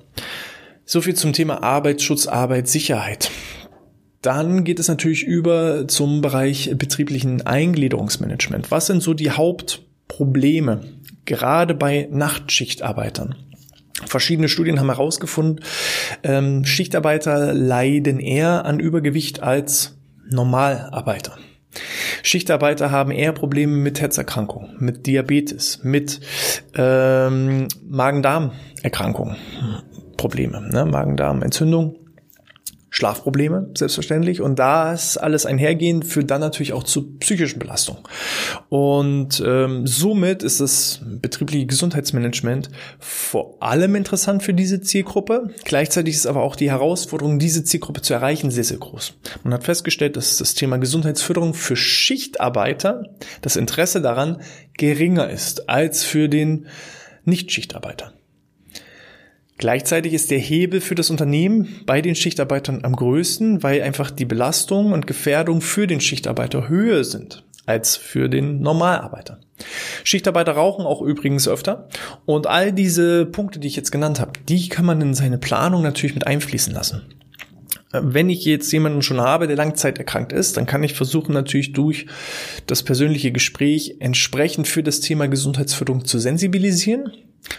So 0.84 1.02
viel 1.02 1.14
zum 1.14 1.34
Thema 1.34 1.62
Arbeitsschutz, 1.62 2.26
Arbeitssicherheit. 2.26 3.30
Dann 4.22 4.64
geht 4.64 4.80
es 4.80 4.88
natürlich 4.88 5.22
über 5.22 5.86
zum 5.86 6.22
Bereich 6.22 6.72
betrieblichen 6.76 7.46
Eingliederungsmanagement. 7.46 8.70
Was 8.70 8.86
sind 8.86 9.02
so 9.02 9.12
die 9.12 9.30
Hauptprobleme 9.30 10.80
gerade 11.28 11.74
bei 11.74 12.08
Nachtschichtarbeitern. 12.10 13.36
Verschiedene 14.06 14.48
Studien 14.48 14.80
haben 14.80 14.88
herausgefunden, 14.88 15.64
ähm, 16.22 16.64
Schichtarbeiter 16.64 17.52
leiden 17.52 18.18
eher 18.18 18.64
an 18.64 18.80
Übergewicht 18.80 19.42
als 19.42 19.96
Normalarbeiter. 20.30 21.36
Schichtarbeiter 22.22 22.90
haben 22.90 23.10
eher 23.10 23.32
Probleme 23.32 23.76
mit 23.76 24.00
Herzerkrankungen, 24.00 24.76
mit 24.78 25.06
Diabetes, 25.06 25.80
mit 25.82 26.20
ähm, 26.74 27.68
Magen-Darm-Erkrankungen, 27.86 29.36
Probleme, 30.16 30.62
ne? 30.70 30.86
Magen-Darm-Entzündung 30.86 32.07
Schlafprobleme, 32.90 33.70
selbstverständlich. 33.76 34.40
Und 34.40 34.58
das 34.58 35.16
alles 35.16 35.46
einhergehend 35.46 36.06
führt 36.06 36.30
dann 36.30 36.40
natürlich 36.40 36.72
auch 36.72 36.84
zu 36.84 37.16
psychischen 37.18 37.58
Belastungen. 37.58 38.02
Und 38.68 39.42
ähm, 39.44 39.86
somit 39.86 40.42
ist 40.42 40.60
das 40.60 41.00
betriebliche 41.04 41.66
Gesundheitsmanagement 41.66 42.70
vor 42.98 43.56
allem 43.60 43.94
interessant 43.94 44.42
für 44.42 44.54
diese 44.54 44.80
Zielgruppe. 44.80 45.50
Gleichzeitig 45.64 46.14
ist 46.14 46.26
aber 46.26 46.42
auch 46.42 46.56
die 46.56 46.70
Herausforderung, 46.70 47.38
diese 47.38 47.64
Zielgruppe 47.64 48.02
zu 48.02 48.14
erreichen, 48.14 48.50
sehr, 48.50 48.64
sehr 48.64 48.78
groß. 48.78 49.14
Man 49.44 49.52
hat 49.52 49.64
festgestellt, 49.64 50.16
dass 50.16 50.38
das 50.38 50.54
Thema 50.54 50.78
Gesundheitsförderung 50.78 51.54
für 51.54 51.76
Schichtarbeiter, 51.76 53.04
das 53.42 53.56
Interesse 53.56 54.00
daran 54.00 54.40
geringer 54.76 55.28
ist 55.28 55.68
als 55.68 56.04
für 56.04 56.28
den 56.28 56.66
Nichtschichtarbeiter. 57.24 58.12
Gleichzeitig 59.58 60.14
ist 60.14 60.30
der 60.30 60.38
Hebel 60.38 60.80
für 60.80 60.94
das 60.94 61.10
Unternehmen 61.10 61.80
bei 61.84 62.00
den 62.00 62.14
Schichtarbeitern 62.14 62.84
am 62.84 62.94
größten, 62.94 63.62
weil 63.64 63.82
einfach 63.82 64.10
die 64.12 64.24
Belastung 64.24 64.92
und 64.92 65.08
Gefährdung 65.08 65.60
für 65.60 65.88
den 65.88 66.00
Schichtarbeiter 66.00 66.68
höher 66.68 67.04
sind 67.04 67.44
als 67.66 67.96
für 67.96 68.30
den 68.30 68.60
Normalarbeiter. 68.60 69.40
Schichtarbeiter 70.02 70.52
rauchen 70.52 70.86
auch 70.86 71.02
übrigens 71.02 71.46
öfter 71.48 71.88
und 72.24 72.46
all 72.46 72.72
diese 72.72 73.26
Punkte, 73.26 73.58
die 73.58 73.68
ich 73.68 73.76
jetzt 73.76 73.92
genannt 73.92 74.20
habe, 74.20 74.32
die 74.48 74.68
kann 74.68 74.86
man 74.86 75.00
in 75.02 75.12
seine 75.12 75.36
Planung 75.36 75.82
natürlich 75.82 76.14
mit 76.14 76.26
einfließen 76.26 76.72
lassen. 76.72 77.02
Wenn 77.92 78.30
ich 78.30 78.44
jetzt 78.44 78.70
jemanden 78.72 79.02
schon 79.02 79.20
habe, 79.20 79.46
der 79.46 79.56
langzeiterkrankt 79.56 80.32
ist, 80.32 80.56
dann 80.56 80.66
kann 80.66 80.82
ich 80.82 80.94
versuchen 80.94 81.32
natürlich 81.32 81.72
durch 81.72 82.06
das 82.66 82.82
persönliche 82.82 83.32
Gespräch 83.32 83.96
entsprechend 83.98 84.68
für 84.68 84.82
das 84.82 85.00
Thema 85.00 85.26
Gesundheitsförderung 85.26 86.04
zu 86.04 86.18
sensibilisieren 86.18 87.12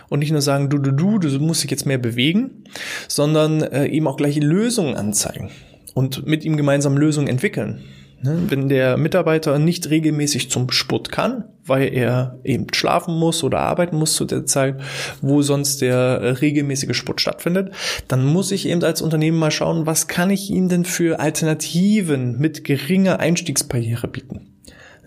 und 0.10 0.20
nicht 0.20 0.32
nur 0.32 0.42
sagen, 0.42 0.70
du, 0.70 0.78
du, 0.78 0.92
du, 0.92 1.18
du 1.20 1.40
musst 1.40 1.64
dich 1.64 1.72
jetzt 1.72 1.86
mehr 1.86 1.98
bewegen, 1.98 2.64
sondern 3.08 3.62
äh, 3.62 3.86
ihm 3.86 4.08
auch 4.08 4.18
gleich 4.18 4.38
Lösungen 4.38 4.96
anzeigen 4.96 5.50
und 5.94 6.26
mit 6.26 6.44
ihm 6.46 6.58
gemeinsam 6.58 6.98
Lösungen 6.98 7.28
entwickeln. 7.28 7.84
Ne? 8.22 8.38
Wenn 8.50 8.68
der 8.68 8.98
Mitarbeiter 8.98 9.60
nicht 9.60 9.90
regelmäßig 9.90 10.50
zum 10.50 10.70
Sport 10.72 11.12
kann, 11.12 11.46
weil 11.66 11.94
er 11.94 12.40
eben 12.44 12.68
schlafen 12.74 13.16
muss 13.16 13.44
oder 13.44 13.60
arbeiten 13.60 13.96
muss 13.96 14.16
zu 14.16 14.26
der 14.26 14.46
Zeit, 14.46 14.76
wo 15.22 15.42
sonst 15.42 15.82
der 15.82 16.42
regelmäßige 16.42 16.96
Sport 16.96 17.22
stattfindet, 17.22 17.72
dann 18.08 18.26
muss 18.26 18.52
ich 18.52 18.68
eben 18.68 18.84
als 18.84 19.02
Unternehmen 19.02 19.38
mal 19.38 19.52
schauen, 19.52 19.86
was 19.86 20.08
kann 20.08 20.30
ich 20.32 20.50
ihm 20.50 20.68
denn 20.68 20.84
für 20.84 21.20
Alternativen 21.20 22.38
mit 22.40 22.64
geringer 22.64 23.20
Einstiegsbarriere 23.20 24.08
bieten. 24.08 24.48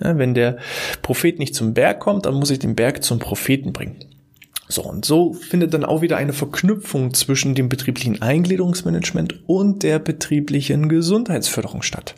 Ja, 0.03 0.17
wenn 0.17 0.35
der 0.35 0.57
Prophet 1.03 1.39
nicht 1.39 1.55
zum 1.55 1.75
Berg 1.75 2.01
kommt, 2.01 2.27
dann 2.27 2.35
muss 2.35 2.51
ich 2.51 2.59
den 2.59 2.75
Berg 2.75 3.05
zum 3.05 3.19
Propheten 3.19 3.73
bringen. 3.73 4.12
So, 4.73 4.85
und 4.85 5.05
so 5.05 5.35
findet 5.35 5.75
dann 5.75 5.85
auch 5.85 6.01
wieder 6.01 6.17
eine 6.17 6.33
Verknüpfung 6.33 7.13
zwischen 7.13 7.55
dem 7.55 7.69
betrieblichen 7.69 8.23
Eingliederungsmanagement 8.23 9.41
und 9.47 9.83
der 9.83 9.99
betrieblichen 9.99 10.89
Gesundheitsförderung 10.89 11.83
statt. 11.83 12.15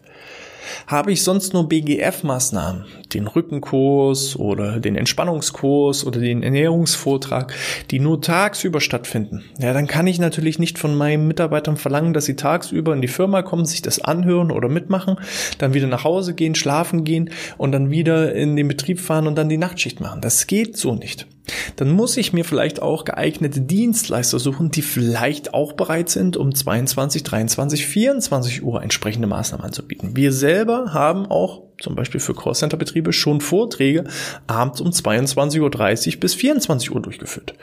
Habe 0.86 1.10
ich 1.10 1.24
sonst 1.24 1.52
nur 1.52 1.68
BGF-Maßnahmen, 1.68 2.84
den 3.12 3.26
Rückenkurs 3.26 4.36
oder 4.36 4.78
den 4.78 4.94
Entspannungskurs 4.94 6.06
oder 6.06 6.20
den 6.20 6.44
Ernährungsvortrag, 6.44 7.52
die 7.90 7.98
nur 7.98 8.20
tagsüber 8.20 8.80
stattfinden, 8.80 9.42
ja, 9.58 9.72
dann 9.72 9.88
kann 9.88 10.06
ich 10.06 10.20
natürlich 10.20 10.60
nicht 10.60 10.78
von 10.78 10.94
meinen 10.94 11.26
Mitarbeitern 11.26 11.76
verlangen, 11.76 12.14
dass 12.14 12.26
sie 12.26 12.36
tagsüber 12.36 12.94
in 12.94 13.02
die 13.02 13.08
Firma 13.08 13.42
kommen, 13.42 13.66
sich 13.66 13.82
das 13.82 13.98
anhören 13.98 14.52
oder 14.52 14.68
mitmachen, 14.68 15.16
dann 15.58 15.74
wieder 15.74 15.88
nach 15.88 16.04
Hause 16.04 16.34
gehen, 16.34 16.54
schlafen 16.54 17.02
gehen 17.02 17.30
und 17.58 17.72
dann 17.72 17.90
wieder 17.90 18.32
in 18.32 18.54
den 18.54 18.68
Betrieb 18.68 19.00
fahren 19.00 19.26
und 19.26 19.34
dann 19.34 19.48
die 19.48 19.58
Nachtschicht 19.58 20.00
machen. 20.00 20.20
Das 20.20 20.46
geht 20.46 20.76
so 20.76 20.94
nicht 20.94 21.26
dann 21.76 21.90
muss 21.90 22.16
ich 22.16 22.32
mir 22.32 22.44
vielleicht 22.44 22.80
auch 22.80 23.04
geeignete 23.04 23.60
Dienstleister 23.60 24.38
suchen, 24.38 24.70
die 24.70 24.82
vielleicht 24.82 25.54
auch 25.54 25.74
bereit 25.74 26.08
sind, 26.08 26.36
um 26.36 26.54
22, 26.54 27.22
23, 27.22 27.86
24 27.86 28.62
Uhr 28.62 28.82
entsprechende 28.82 29.28
Maßnahmen 29.28 29.64
anzubieten. 29.64 30.16
Wir 30.16 30.32
selber 30.32 30.94
haben 30.94 31.26
auch 31.26 31.62
zum 31.80 31.94
Beispiel 31.94 32.20
für 32.20 32.34
Callcenter-Betriebe 32.34 33.12
schon 33.12 33.40
Vorträge 33.40 34.04
abends 34.46 34.80
um 34.80 34.88
22.30 34.90 36.14
Uhr 36.14 36.20
bis 36.20 36.34
24 36.34 36.94
Uhr 36.94 37.02
durchgeführt, 37.02 37.54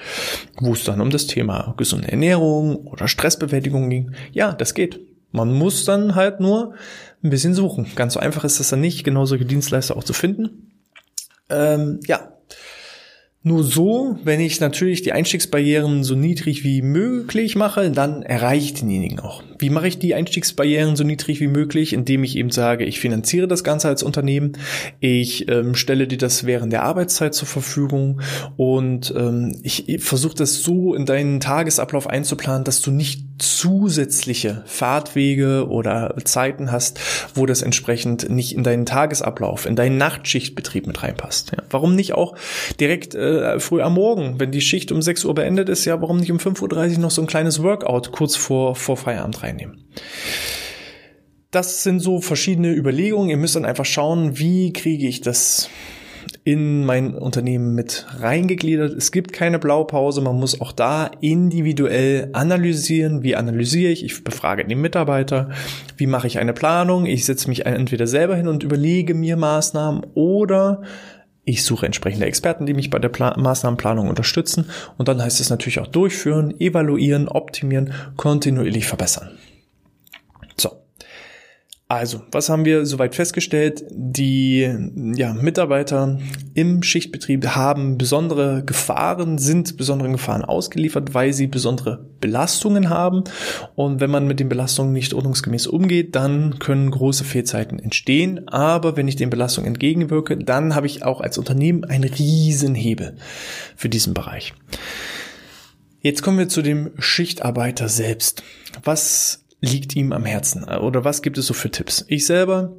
wo 0.60 0.74
es 0.74 0.84
dann 0.84 1.02
um 1.02 1.10
das 1.10 1.28
Thema 1.28 1.74
gesunde 1.78 2.10
Ernährung 2.10 2.76
oder 2.88 3.08
Stressbewältigung 3.08 3.90
ging. 3.90 4.12
Ja, 4.32 4.54
das 4.54 4.74
geht. 4.74 5.00
Man 5.32 5.54
muss 5.54 5.86
dann 5.86 6.16
halt 6.16 6.40
nur 6.40 6.74
ein 7.24 7.30
bisschen 7.30 7.54
suchen. 7.54 7.88
Ganz 7.96 8.14
so 8.14 8.20
einfach 8.20 8.44
ist 8.44 8.60
das 8.60 8.70
dann 8.70 8.82
nicht, 8.82 9.04
genau 9.04 9.26
solche 9.26 9.46
Dienstleister 9.46 9.96
auch 9.96 10.04
zu 10.04 10.14
finden. 10.14 10.72
Ähm, 11.50 12.00
ja, 12.06 12.31
nur 13.44 13.64
so, 13.64 14.20
wenn 14.24 14.40
ich 14.40 14.60
natürlich 14.60 15.02
die 15.02 15.14
Einstiegsbarrieren 15.14 16.04
so 16.04 16.14
niedrig 16.14 16.64
wie 16.64 16.84
möglich 16.84 17.56
mache, 17.56 17.90
dann 17.90 18.22
erreiche 18.22 18.66
ich 18.66 18.74
denjenigen 18.76 19.20
auch. 19.20 19.42
Wie 19.58 19.72
mache 19.72 19.88
ich 19.88 19.98
die 19.98 20.14
Einstiegsbarrieren 20.14 20.96
so 20.96 21.04
niedrig 21.04 21.40
wie 21.40 21.48
möglich? 21.48 21.94
Indem 21.94 22.24
ich 22.24 22.36
eben 22.36 22.52
sage, 22.52 22.86
ich 22.86 23.00
finanziere 23.00 23.48
das 23.48 23.64
Ganze 23.64 23.88
als 23.88 24.04
Unternehmen, 24.04 24.54
ich 25.00 25.50
ähm, 25.50 25.74
stelle 25.74 26.08
dir 26.08 26.20
das 26.20 26.46
während 26.46 26.72
der 26.72 26.84
Arbeitszeit 26.84 27.34
zur 27.34 27.48
Verfügung 27.48 28.22
und 28.58 29.12
ähm, 29.18 29.60
ich, 29.64 29.90
ich 29.90 30.04
versuche 30.04 30.36
das 30.36 30.62
so 30.62 30.94
in 30.94 31.08
deinen 31.08 31.40
Tagesablauf 31.40 32.06
einzuplanen, 32.06 32.64
dass 32.64 32.82
du 32.82 32.92
nicht 32.92 33.26
zusätzliche 33.42 34.64
Fahrtwege 34.66 35.68
oder 35.70 36.16
Zeiten 36.24 36.72
hast, 36.72 37.00
wo 37.36 37.46
das 37.46 37.62
entsprechend 37.62 38.30
nicht 38.30 38.54
in 38.54 38.64
deinen 38.64 38.86
Tagesablauf, 38.86 39.66
in 39.66 39.76
deinen 39.76 39.98
Nachtschichtbetrieb 39.98 40.88
mit 40.88 41.04
reinpasst. 41.04 41.52
Ja, 41.56 41.64
warum 41.70 41.96
nicht 41.96 42.14
auch 42.14 42.36
direkt 42.80 43.16
äh, 43.16 43.60
früh 43.60 43.82
am 43.82 43.94
Morgen, 43.94 44.40
wenn 44.40 44.52
die 44.52 44.62
Schicht 44.62 44.92
um 44.92 45.02
6 45.02 45.26
Uhr 45.26 45.36
beendet 45.36 45.70
ist, 45.70 45.86
ja, 45.86 46.02
warum 46.02 46.18
nicht 46.18 46.32
um 46.32 46.38
5.30 46.38 46.94
Uhr 46.94 47.00
noch 47.00 47.12
so 47.12 47.22
ein 47.22 47.28
kleines 47.28 47.62
Workout 47.64 48.12
kurz 48.12 48.36
vor, 48.36 48.76
vor 48.76 48.98
Feierabend 48.98 49.44
reinnehmen? 49.44 49.86
Das 51.52 51.84
sind 51.84 52.00
so 52.00 52.22
verschiedene 52.22 52.74
Überlegungen. 52.74 53.30
Ihr 53.30 53.38
müsst 53.38 53.58
dann 53.58 53.66
einfach 53.66 53.86
schauen, 53.86 54.40
wie 54.40 54.72
kriege 54.72 55.08
ich 55.08 55.20
das 55.20 55.70
in 56.44 56.86
mein 56.86 57.14
Unternehmen 57.14 57.76
mit 57.76 58.08
reingegliedert. 58.20 58.94
Es 58.94 59.12
gibt 59.12 59.32
keine 59.32 59.60
Blaupause, 59.60 60.22
man 60.22 60.40
muss 60.40 60.60
auch 60.60 60.72
da 60.72 61.12
individuell 61.22 62.30
analysieren. 62.34 63.22
Wie 63.22 63.36
analysiere 63.36 63.92
ich? 63.92 64.04
Ich 64.04 64.24
befrage 64.24 64.66
den 64.66 64.82
Mitarbeiter. 64.82 65.50
Wie 65.98 66.08
mache 66.08 66.28
ich 66.28 66.40
eine 66.40 66.54
Planung? 66.54 67.06
Ich 67.06 67.26
setze 67.26 67.48
mich 67.48 67.66
entweder 67.66 68.08
selber 68.08 68.36
hin 68.36 68.48
und 68.48 68.64
überlege 68.64 69.14
mir 69.14 69.38
Maßnahmen 69.38 70.08
oder 70.16 70.82
ich 71.44 71.64
suche 71.64 71.86
entsprechende 71.86 72.26
Experten, 72.26 72.66
die 72.66 72.74
mich 72.74 72.90
bei 72.90 73.00
der 73.00 73.10
Pla 73.10 73.38
Maßnahmenplanung 73.38 74.08
unterstützen. 74.08 74.70
Und 74.98 75.08
dann 75.08 75.22
heißt 75.22 75.40
es 75.40 75.50
natürlich 75.50 75.80
auch 75.80 75.88
durchführen, 75.88 76.60
evaluieren, 76.60 77.28
optimieren, 77.28 77.94
kontinuierlich 78.16 78.88
verbessern. 78.88 79.30
Also, 81.92 82.22
was 82.32 82.48
haben 82.48 82.64
wir 82.64 82.86
soweit 82.86 83.16
festgestellt? 83.16 83.84
Die 83.92 84.62
ja, 85.14 85.34
Mitarbeiter 85.34 86.20
im 86.54 86.84
Schichtbetrieb 86.84 87.46
haben 87.48 87.98
besondere 87.98 88.64
Gefahren, 88.64 89.38
sind 89.38 89.76
besonderen 89.76 90.14
Gefahren 90.14 90.46
ausgeliefert, 90.46 91.14
weil 91.14 91.34
sie 91.34 91.48
besondere 91.48 92.06
Belastungen 92.22 92.90
haben. 92.90 93.26
Und 93.76 94.00
wenn 94.00 94.10
man 94.10 94.26
mit 94.26 94.40
den 94.40 94.48
Belastungen 94.48 94.94
nicht 94.94 95.14
ordnungsgemäß 95.14 95.68
umgeht, 95.68 96.16
dann 96.16 96.60
können 96.60 96.92
große 96.92 97.26
Fehlzeiten 97.26 97.78
entstehen. 97.78 98.48
Aber 98.48 98.96
wenn 98.96 99.10
ich 99.10 99.18
den 99.18 99.30
Belastungen 99.30 99.68
entgegenwirke, 99.68 100.38
dann 100.38 100.76
habe 100.76 100.88
ich 100.88 101.04
auch 101.04 101.20
als 101.20 101.38
Unternehmen 101.38 101.84
einen 101.84 102.06
Riesenhebel 102.06 103.18
für 103.76 103.90
diesen 103.90 104.14
Bereich. 104.14 104.54
Jetzt 106.00 106.22
kommen 106.22 106.38
wir 106.38 106.48
zu 106.48 106.62
dem 106.62 106.92
Schichtarbeiter 107.00 107.90
selbst. 107.90 108.44
Was 108.82 109.41
liegt 109.62 109.96
ihm 109.96 110.12
am 110.12 110.26
Herzen? 110.26 110.66
Oder 110.66 111.06
was 111.06 111.22
gibt 111.22 111.38
es 111.38 111.46
so 111.46 111.54
für 111.54 111.72
Tipps? 111.72 112.04
Ich 112.08 112.26
selber 112.26 112.76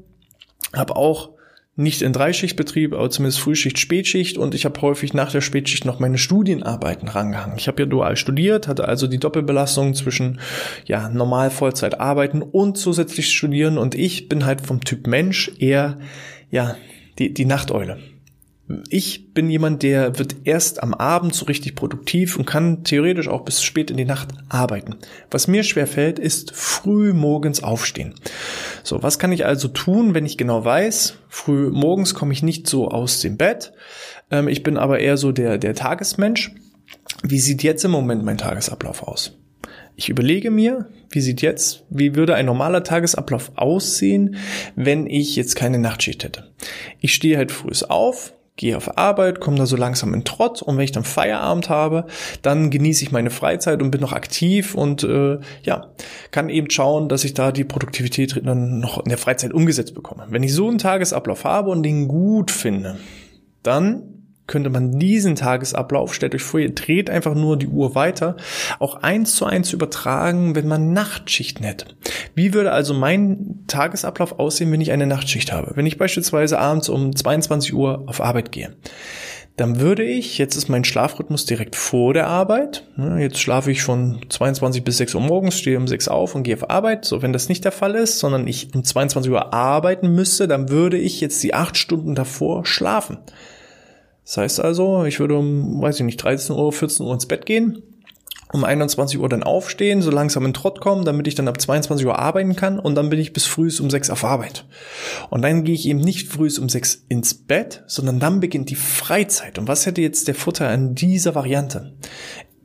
habe 0.74 0.96
auch 0.96 1.30
nicht 1.74 2.02
in 2.02 2.12
Dreischichtbetrieb, 2.12 2.92
aber 2.92 3.08
zumindest 3.08 3.40
Frühschicht, 3.40 3.78
Spätschicht 3.78 4.36
und 4.36 4.54
ich 4.54 4.66
habe 4.66 4.80
häufig 4.82 5.14
nach 5.14 5.32
der 5.32 5.40
Spätschicht 5.40 5.86
noch 5.86 6.00
meine 6.00 6.18
Studienarbeiten 6.18 7.08
rangehangen. 7.08 7.56
Ich 7.56 7.66
habe 7.66 7.82
ja 7.82 7.88
dual 7.88 8.16
studiert, 8.16 8.68
hatte 8.68 8.86
also 8.86 9.06
die 9.06 9.18
Doppelbelastung 9.18 9.94
zwischen 9.94 10.38
ja 10.84 11.08
normal 11.08 11.50
Vollzeit 11.50 11.98
arbeiten 11.98 12.42
und 12.42 12.76
zusätzlich 12.76 13.30
studieren 13.30 13.78
und 13.78 13.94
ich 13.94 14.28
bin 14.28 14.44
halt 14.44 14.60
vom 14.60 14.84
Typ 14.84 15.06
Mensch 15.06 15.50
eher 15.58 15.98
ja 16.50 16.76
die, 17.18 17.32
die 17.32 17.46
Nachteule. 17.46 17.98
Ich 18.88 19.32
bin 19.34 19.50
jemand, 19.50 19.82
der 19.82 20.18
wird 20.18 20.36
erst 20.44 20.82
am 20.82 20.94
Abend 20.94 21.34
so 21.34 21.46
richtig 21.46 21.74
produktiv 21.74 22.36
und 22.36 22.46
kann 22.46 22.84
theoretisch 22.84 23.28
auch 23.28 23.42
bis 23.42 23.62
spät 23.62 23.90
in 23.90 23.96
die 23.96 24.04
Nacht 24.04 24.28
arbeiten. 24.48 24.96
Was 25.30 25.48
mir 25.48 25.62
schwer 25.62 25.86
fällt, 25.86 26.18
ist 26.18 26.52
früh 26.54 27.12
morgens 27.12 27.62
aufstehen. 27.62 28.14
So, 28.82 29.02
was 29.02 29.18
kann 29.18 29.32
ich 29.32 29.46
also 29.46 29.68
tun, 29.68 30.14
wenn 30.14 30.26
ich 30.26 30.38
genau 30.38 30.64
weiß, 30.64 31.18
früh 31.28 31.70
morgens 31.70 32.14
komme 32.14 32.32
ich 32.32 32.42
nicht 32.42 32.66
so 32.66 32.88
aus 32.88 33.20
dem 33.20 33.36
Bett. 33.36 33.72
Ähm, 34.30 34.48
ich 34.48 34.62
bin 34.62 34.76
aber 34.76 35.00
eher 35.00 35.16
so 35.16 35.32
der, 35.32 35.58
der 35.58 35.74
Tagesmensch. 35.74 36.54
Wie 37.22 37.40
sieht 37.40 37.62
jetzt 37.62 37.84
im 37.84 37.90
Moment 37.90 38.24
mein 38.24 38.38
Tagesablauf 38.38 39.02
aus? 39.02 39.38
Ich 39.94 40.08
überlege 40.08 40.50
mir, 40.50 40.88
wie 41.10 41.20
sieht 41.20 41.42
jetzt, 41.42 41.84
wie 41.90 42.14
würde 42.14 42.34
ein 42.34 42.46
normaler 42.46 42.82
Tagesablauf 42.82 43.52
aussehen, 43.56 44.36
wenn 44.74 45.06
ich 45.06 45.36
jetzt 45.36 45.54
keine 45.54 45.78
Nachtschicht 45.78 46.24
hätte. 46.24 46.50
Ich 47.00 47.12
stehe 47.12 47.36
halt 47.36 47.52
früh 47.52 47.72
auf, 47.88 48.32
gehe 48.56 48.76
auf 48.76 48.98
Arbeit, 48.98 49.40
komme 49.40 49.56
da 49.56 49.66
so 49.66 49.76
langsam 49.76 50.12
in 50.14 50.24
Trott 50.24 50.62
und 50.62 50.76
wenn 50.76 50.84
ich 50.84 50.92
dann 50.92 51.04
Feierabend 51.04 51.68
habe, 51.68 52.06
dann 52.42 52.70
genieße 52.70 53.02
ich 53.02 53.12
meine 53.12 53.30
Freizeit 53.30 53.82
und 53.82 53.90
bin 53.90 54.00
noch 54.00 54.12
aktiv 54.12 54.74
und 54.74 55.04
äh, 55.04 55.38
ja, 55.62 55.92
kann 56.30 56.48
eben 56.48 56.70
schauen, 56.70 57.08
dass 57.08 57.24
ich 57.24 57.34
da 57.34 57.50
die 57.50 57.64
Produktivität 57.64 58.40
dann 58.44 58.78
noch 58.78 58.98
in 58.98 59.08
der 59.08 59.18
Freizeit 59.18 59.54
umgesetzt 59.54 59.94
bekomme. 59.94 60.26
Wenn 60.28 60.42
ich 60.42 60.52
so 60.54 60.68
einen 60.68 60.78
Tagesablauf 60.78 61.44
habe 61.44 61.70
und 61.70 61.82
den 61.82 62.08
gut 62.08 62.50
finde, 62.50 62.98
dann 63.62 64.21
könnte 64.46 64.70
man 64.70 64.98
diesen 64.98 65.36
Tagesablauf, 65.36 66.14
stellt 66.14 66.34
euch 66.34 66.42
vor, 66.42 66.60
ihr 66.60 66.74
dreht 66.74 67.08
einfach 67.08 67.34
nur 67.34 67.56
die 67.56 67.68
Uhr 67.68 67.94
weiter, 67.94 68.36
auch 68.78 68.96
eins 68.96 69.36
zu 69.36 69.44
eins 69.44 69.72
übertragen, 69.72 70.54
wenn 70.54 70.68
man 70.68 70.92
Nachtschichten 70.92 71.64
hätte. 71.64 71.86
Wie 72.34 72.52
würde 72.52 72.72
also 72.72 72.94
mein 72.94 73.64
Tagesablauf 73.66 74.38
aussehen, 74.38 74.72
wenn 74.72 74.80
ich 74.80 74.92
eine 74.92 75.06
Nachtschicht 75.06 75.52
habe? 75.52 75.72
Wenn 75.74 75.86
ich 75.86 75.98
beispielsweise 75.98 76.58
abends 76.58 76.88
um 76.88 77.14
22 77.14 77.72
Uhr 77.74 78.04
auf 78.06 78.20
Arbeit 78.20 78.52
gehe, 78.52 78.76
dann 79.56 79.80
würde 79.80 80.02
ich, 80.02 80.38
jetzt 80.38 80.56
ist 80.56 80.68
mein 80.68 80.84
Schlafrhythmus 80.84 81.44
direkt 81.44 81.76
vor 81.76 82.14
der 82.14 82.26
Arbeit, 82.26 82.88
ne, 82.96 83.20
jetzt 83.20 83.38
schlafe 83.38 83.70
ich 83.70 83.82
von 83.82 84.20
22 84.28 84.82
bis 84.82 84.96
6 84.96 85.14
Uhr 85.14 85.20
morgens, 85.20 85.58
stehe 85.58 85.76
um 85.76 85.86
6 85.86 86.08
auf 86.08 86.34
und 86.34 86.42
gehe 86.42 86.56
auf 86.56 86.70
Arbeit. 86.70 87.04
So, 87.04 87.20
wenn 87.20 87.34
das 87.34 87.50
nicht 87.50 87.64
der 87.64 87.72
Fall 87.72 87.94
ist, 87.94 88.18
sondern 88.18 88.48
ich 88.48 88.74
um 88.74 88.82
22 88.82 89.30
Uhr 89.30 89.52
arbeiten 89.52 90.14
müsste, 90.14 90.48
dann 90.48 90.70
würde 90.70 90.96
ich 90.96 91.20
jetzt 91.20 91.42
die 91.42 91.52
8 91.52 91.76
Stunden 91.76 92.14
davor 92.14 92.64
schlafen. 92.64 93.18
Das 94.24 94.36
heißt 94.36 94.60
also, 94.60 95.04
ich 95.04 95.20
würde 95.20 95.36
um, 95.36 95.80
weiß 95.82 96.00
ich 96.00 96.06
nicht, 96.06 96.22
13 96.22 96.54
Uhr, 96.56 96.72
14 96.72 97.06
Uhr 97.06 97.14
ins 97.14 97.26
Bett 97.26 97.46
gehen 97.46 97.82
um 98.52 98.64
21 98.64 99.18
Uhr 99.18 99.28
dann 99.28 99.42
aufstehen, 99.42 100.02
so 100.02 100.10
langsam 100.10 100.44
in 100.44 100.52
Trott 100.52 100.80
kommen, 100.80 101.04
damit 101.04 101.26
ich 101.26 101.34
dann 101.34 101.48
ab 101.48 101.60
22 101.60 102.06
Uhr 102.06 102.18
arbeiten 102.18 102.54
kann 102.54 102.78
und 102.78 102.94
dann 102.94 103.08
bin 103.08 103.18
ich 103.18 103.32
bis 103.32 103.46
früh 103.46 103.70
um 103.80 103.90
6 103.90 104.10
auf 104.10 104.24
Arbeit. 104.24 104.66
Und 105.30 105.42
dann 105.42 105.64
gehe 105.64 105.74
ich 105.74 105.88
eben 105.88 106.00
nicht 106.00 106.28
früh 106.28 106.50
um 106.60 106.68
6 106.68 107.06
ins 107.08 107.34
Bett, 107.34 107.82
sondern 107.86 108.20
dann 108.20 108.40
beginnt 108.40 108.70
die 108.70 108.76
Freizeit. 108.76 109.58
Und 109.58 109.68
was 109.68 109.86
hätte 109.86 110.02
jetzt 110.02 110.28
der 110.28 110.34
Vorteil 110.34 110.68
an 110.68 110.94
dieser 110.94 111.34
Variante? 111.34 111.94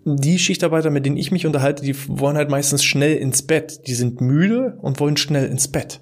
Die 0.03 0.39
Schichtarbeiter, 0.39 0.89
mit 0.89 1.05
denen 1.05 1.17
ich 1.17 1.31
mich 1.31 1.45
unterhalte, 1.45 1.83
die 1.83 1.95
wollen 2.07 2.37
halt 2.37 2.49
meistens 2.49 2.83
schnell 2.83 3.15
ins 3.15 3.41
Bett. 3.41 3.87
Die 3.87 3.93
sind 3.93 4.21
müde 4.21 4.77
und 4.81 4.99
wollen 4.99 5.17
schnell 5.17 5.47
ins 5.47 5.67
Bett. 5.69 5.99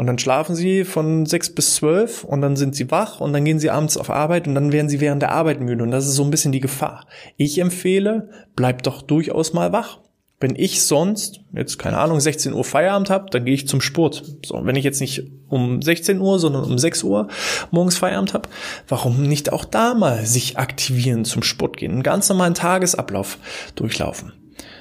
Und 0.00 0.06
dann 0.06 0.18
schlafen 0.18 0.56
sie 0.56 0.86
von 0.86 1.26
sechs 1.26 1.54
bis 1.54 1.74
zwölf 1.74 2.24
und 2.24 2.40
dann 2.40 2.56
sind 2.56 2.74
sie 2.74 2.90
wach 2.90 3.20
und 3.20 3.34
dann 3.34 3.44
gehen 3.44 3.58
sie 3.58 3.68
abends 3.68 3.98
auf 3.98 4.08
Arbeit 4.08 4.48
und 4.48 4.54
dann 4.54 4.72
werden 4.72 4.88
sie 4.88 4.98
während 4.98 5.20
der 5.20 5.32
Arbeit 5.32 5.60
müde. 5.60 5.82
Und 5.82 5.90
das 5.90 6.06
ist 6.06 6.14
so 6.14 6.24
ein 6.24 6.30
bisschen 6.30 6.52
die 6.52 6.60
Gefahr. 6.60 7.06
Ich 7.36 7.58
empfehle, 7.58 8.30
bleibt 8.56 8.86
doch 8.86 9.02
durchaus 9.02 9.52
mal 9.52 9.74
wach. 9.74 9.98
Wenn 10.40 10.56
ich 10.56 10.84
sonst, 10.84 11.42
jetzt 11.52 11.78
keine 11.78 11.98
Ahnung, 11.98 12.18
16 12.18 12.54
Uhr 12.54 12.64
Feierabend 12.64 13.10
habe, 13.10 13.28
dann 13.30 13.44
gehe 13.44 13.52
ich 13.52 13.68
zum 13.68 13.82
Sport. 13.82 14.24
So, 14.46 14.64
wenn 14.64 14.74
ich 14.74 14.84
jetzt 14.84 15.02
nicht 15.02 15.22
um 15.50 15.82
16 15.82 16.18
Uhr, 16.18 16.38
sondern 16.38 16.64
um 16.64 16.78
6 16.78 17.02
Uhr 17.02 17.28
morgens 17.70 17.98
Feierabend 17.98 18.32
habe, 18.32 18.48
warum 18.88 19.24
nicht 19.24 19.52
auch 19.52 19.66
da 19.66 19.92
mal 19.92 20.24
sich 20.24 20.56
aktivieren 20.56 21.26
zum 21.26 21.42
Sport 21.42 21.76
gehen, 21.76 21.92
einen 21.92 22.02
ganz 22.02 22.26
normalen 22.30 22.54
Tagesablauf 22.54 23.36
durchlaufen. 23.74 24.32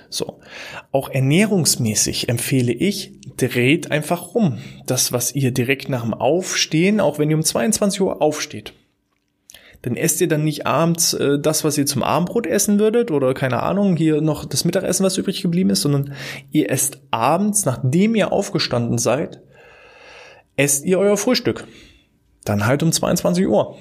So. 0.09 0.39
Auch 0.93 1.09
ernährungsmäßig 1.09 2.29
empfehle 2.29 2.71
ich, 2.71 3.18
dreht 3.48 3.91
einfach 3.91 4.36
rum. 4.36 4.60
Das, 4.86 5.12
was 5.12 5.34
ihr 5.34 5.51
direkt 5.51 5.89
nach 5.89 6.03
dem 6.03 6.13
Aufstehen, 6.13 7.00
auch 7.00 7.19
wenn 7.19 7.29
ihr 7.29 7.38
um 7.38 7.43
22 7.43 8.01
Uhr 8.01 8.22
aufsteht, 8.22 8.74
dann 9.81 9.96
esst 9.96 10.19
ihr 10.19 10.27
dann 10.27 10.43
nicht 10.43 10.67
abends 10.67 11.13
äh, 11.13 11.39
das, 11.39 11.63
was 11.63 11.77
ihr 11.77 11.86
zum 11.86 12.03
Abendbrot 12.03 12.46
essen 12.46 12.79
würdet 12.79 13.12
oder 13.12 13.34
keine 13.34 13.63
Ahnung, 13.63 13.96
hier 13.96 14.22
noch 14.22 14.46
das 14.46 14.65
Mittagessen, 14.65 15.05
was 15.05 15.17
übrig 15.17 15.41
geblieben 15.41 15.69
ist, 15.69 15.81
sondern 15.81 16.13
ihr 16.51 16.69
esst 16.69 17.00
abends, 17.12 17.65
nachdem 17.65 18.15
ihr 18.15 18.31
aufgestanden 18.31 18.98
seid, 18.98 19.41
esst 20.58 20.84
ihr 20.86 21.00
euer 21.00 21.17
Frühstück. 21.17 21.65
Dann 22.43 22.65
halt 22.65 22.84
um 22.84 22.91
22 22.91 23.48
Uhr. 23.48 23.77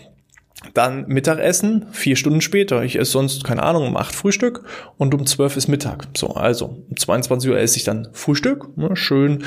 Dann 0.74 1.06
Mittagessen, 1.06 1.86
vier 1.92 2.16
Stunden 2.16 2.40
später. 2.40 2.82
Ich 2.82 2.98
esse 2.98 3.12
sonst, 3.12 3.44
keine 3.44 3.62
Ahnung, 3.62 3.86
um 3.86 3.96
acht 3.96 4.14
Frühstück 4.14 4.64
und 4.96 5.14
um 5.14 5.24
zwölf 5.24 5.56
ist 5.56 5.68
Mittag. 5.68 6.08
So, 6.16 6.30
also 6.30 6.82
um 6.90 6.96
22 6.96 7.50
Uhr 7.50 7.58
esse 7.58 7.76
ich 7.76 7.84
dann 7.84 8.08
Frühstück. 8.12 8.76
Ne, 8.76 8.96
schön, 8.96 9.44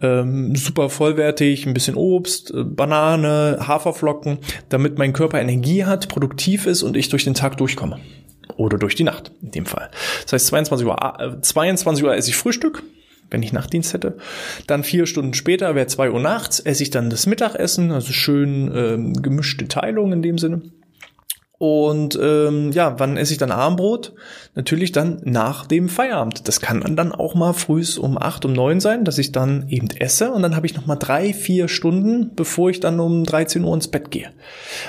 ähm, 0.00 0.54
super 0.54 0.88
vollwertig, 0.88 1.66
ein 1.66 1.74
bisschen 1.74 1.96
Obst, 1.96 2.52
äh, 2.52 2.62
Banane, 2.62 3.58
Haferflocken, 3.66 4.38
damit 4.68 4.98
mein 4.98 5.12
Körper 5.12 5.40
Energie 5.40 5.84
hat, 5.84 6.08
produktiv 6.08 6.66
ist 6.66 6.82
und 6.84 6.96
ich 6.96 7.08
durch 7.08 7.24
den 7.24 7.34
Tag 7.34 7.56
durchkomme. 7.56 7.98
Oder 8.56 8.78
durch 8.78 8.94
die 8.94 9.04
Nacht, 9.04 9.32
in 9.42 9.50
dem 9.50 9.66
Fall. 9.66 9.90
Das 10.24 10.34
heißt, 10.34 10.46
22 10.48 10.86
Uhr, 10.86 10.96
äh, 11.18 11.40
22 11.40 12.04
Uhr 12.04 12.14
esse 12.14 12.30
ich 12.30 12.36
Frühstück, 12.36 12.84
wenn 13.32 13.42
ich 13.42 13.52
Nachtdienst 13.52 13.94
hätte. 13.94 14.16
Dann 14.66 14.84
vier 14.84 15.06
Stunden 15.06 15.34
später, 15.34 15.74
wäre 15.74 15.86
zwei 15.86 16.10
Uhr 16.10 16.20
nachts, 16.20 16.60
esse 16.60 16.82
ich 16.82 16.90
dann 16.90 17.10
das 17.10 17.26
Mittagessen, 17.26 17.90
also 17.90 18.12
schön 18.12 18.70
ähm, 18.74 19.22
gemischte 19.22 19.68
Teilung 19.68 20.12
in 20.12 20.22
dem 20.22 20.38
Sinne. 20.38 20.62
Und 21.62 22.18
ähm, 22.20 22.72
ja, 22.72 22.98
wann 22.98 23.16
esse 23.16 23.34
ich 23.34 23.38
dann 23.38 23.52
Abendbrot? 23.52 24.14
Natürlich 24.56 24.90
dann 24.90 25.20
nach 25.22 25.64
dem 25.64 25.88
Feierabend. 25.88 26.48
Das 26.48 26.60
kann 26.60 26.96
dann 26.96 27.12
auch 27.12 27.36
mal 27.36 27.52
frühs 27.52 27.98
um 27.98 28.18
acht, 28.18 28.44
um 28.44 28.52
neun 28.52 28.80
sein, 28.80 29.04
dass 29.04 29.16
ich 29.18 29.30
dann 29.30 29.68
eben 29.68 29.88
esse 29.90 30.32
und 30.32 30.42
dann 30.42 30.56
habe 30.56 30.66
ich 30.66 30.74
noch 30.74 30.86
mal 30.86 30.96
drei, 30.96 31.32
vier 31.32 31.68
Stunden, 31.68 32.32
bevor 32.34 32.70
ich 32.70 32.80
dann 32.80 32.98
um 32.98 33.22
13 33.22 33.62
Uhr 33.62 33.74
ins 33.74 33.86
Bett 33.86 34.10
gehe. 34.10 34.32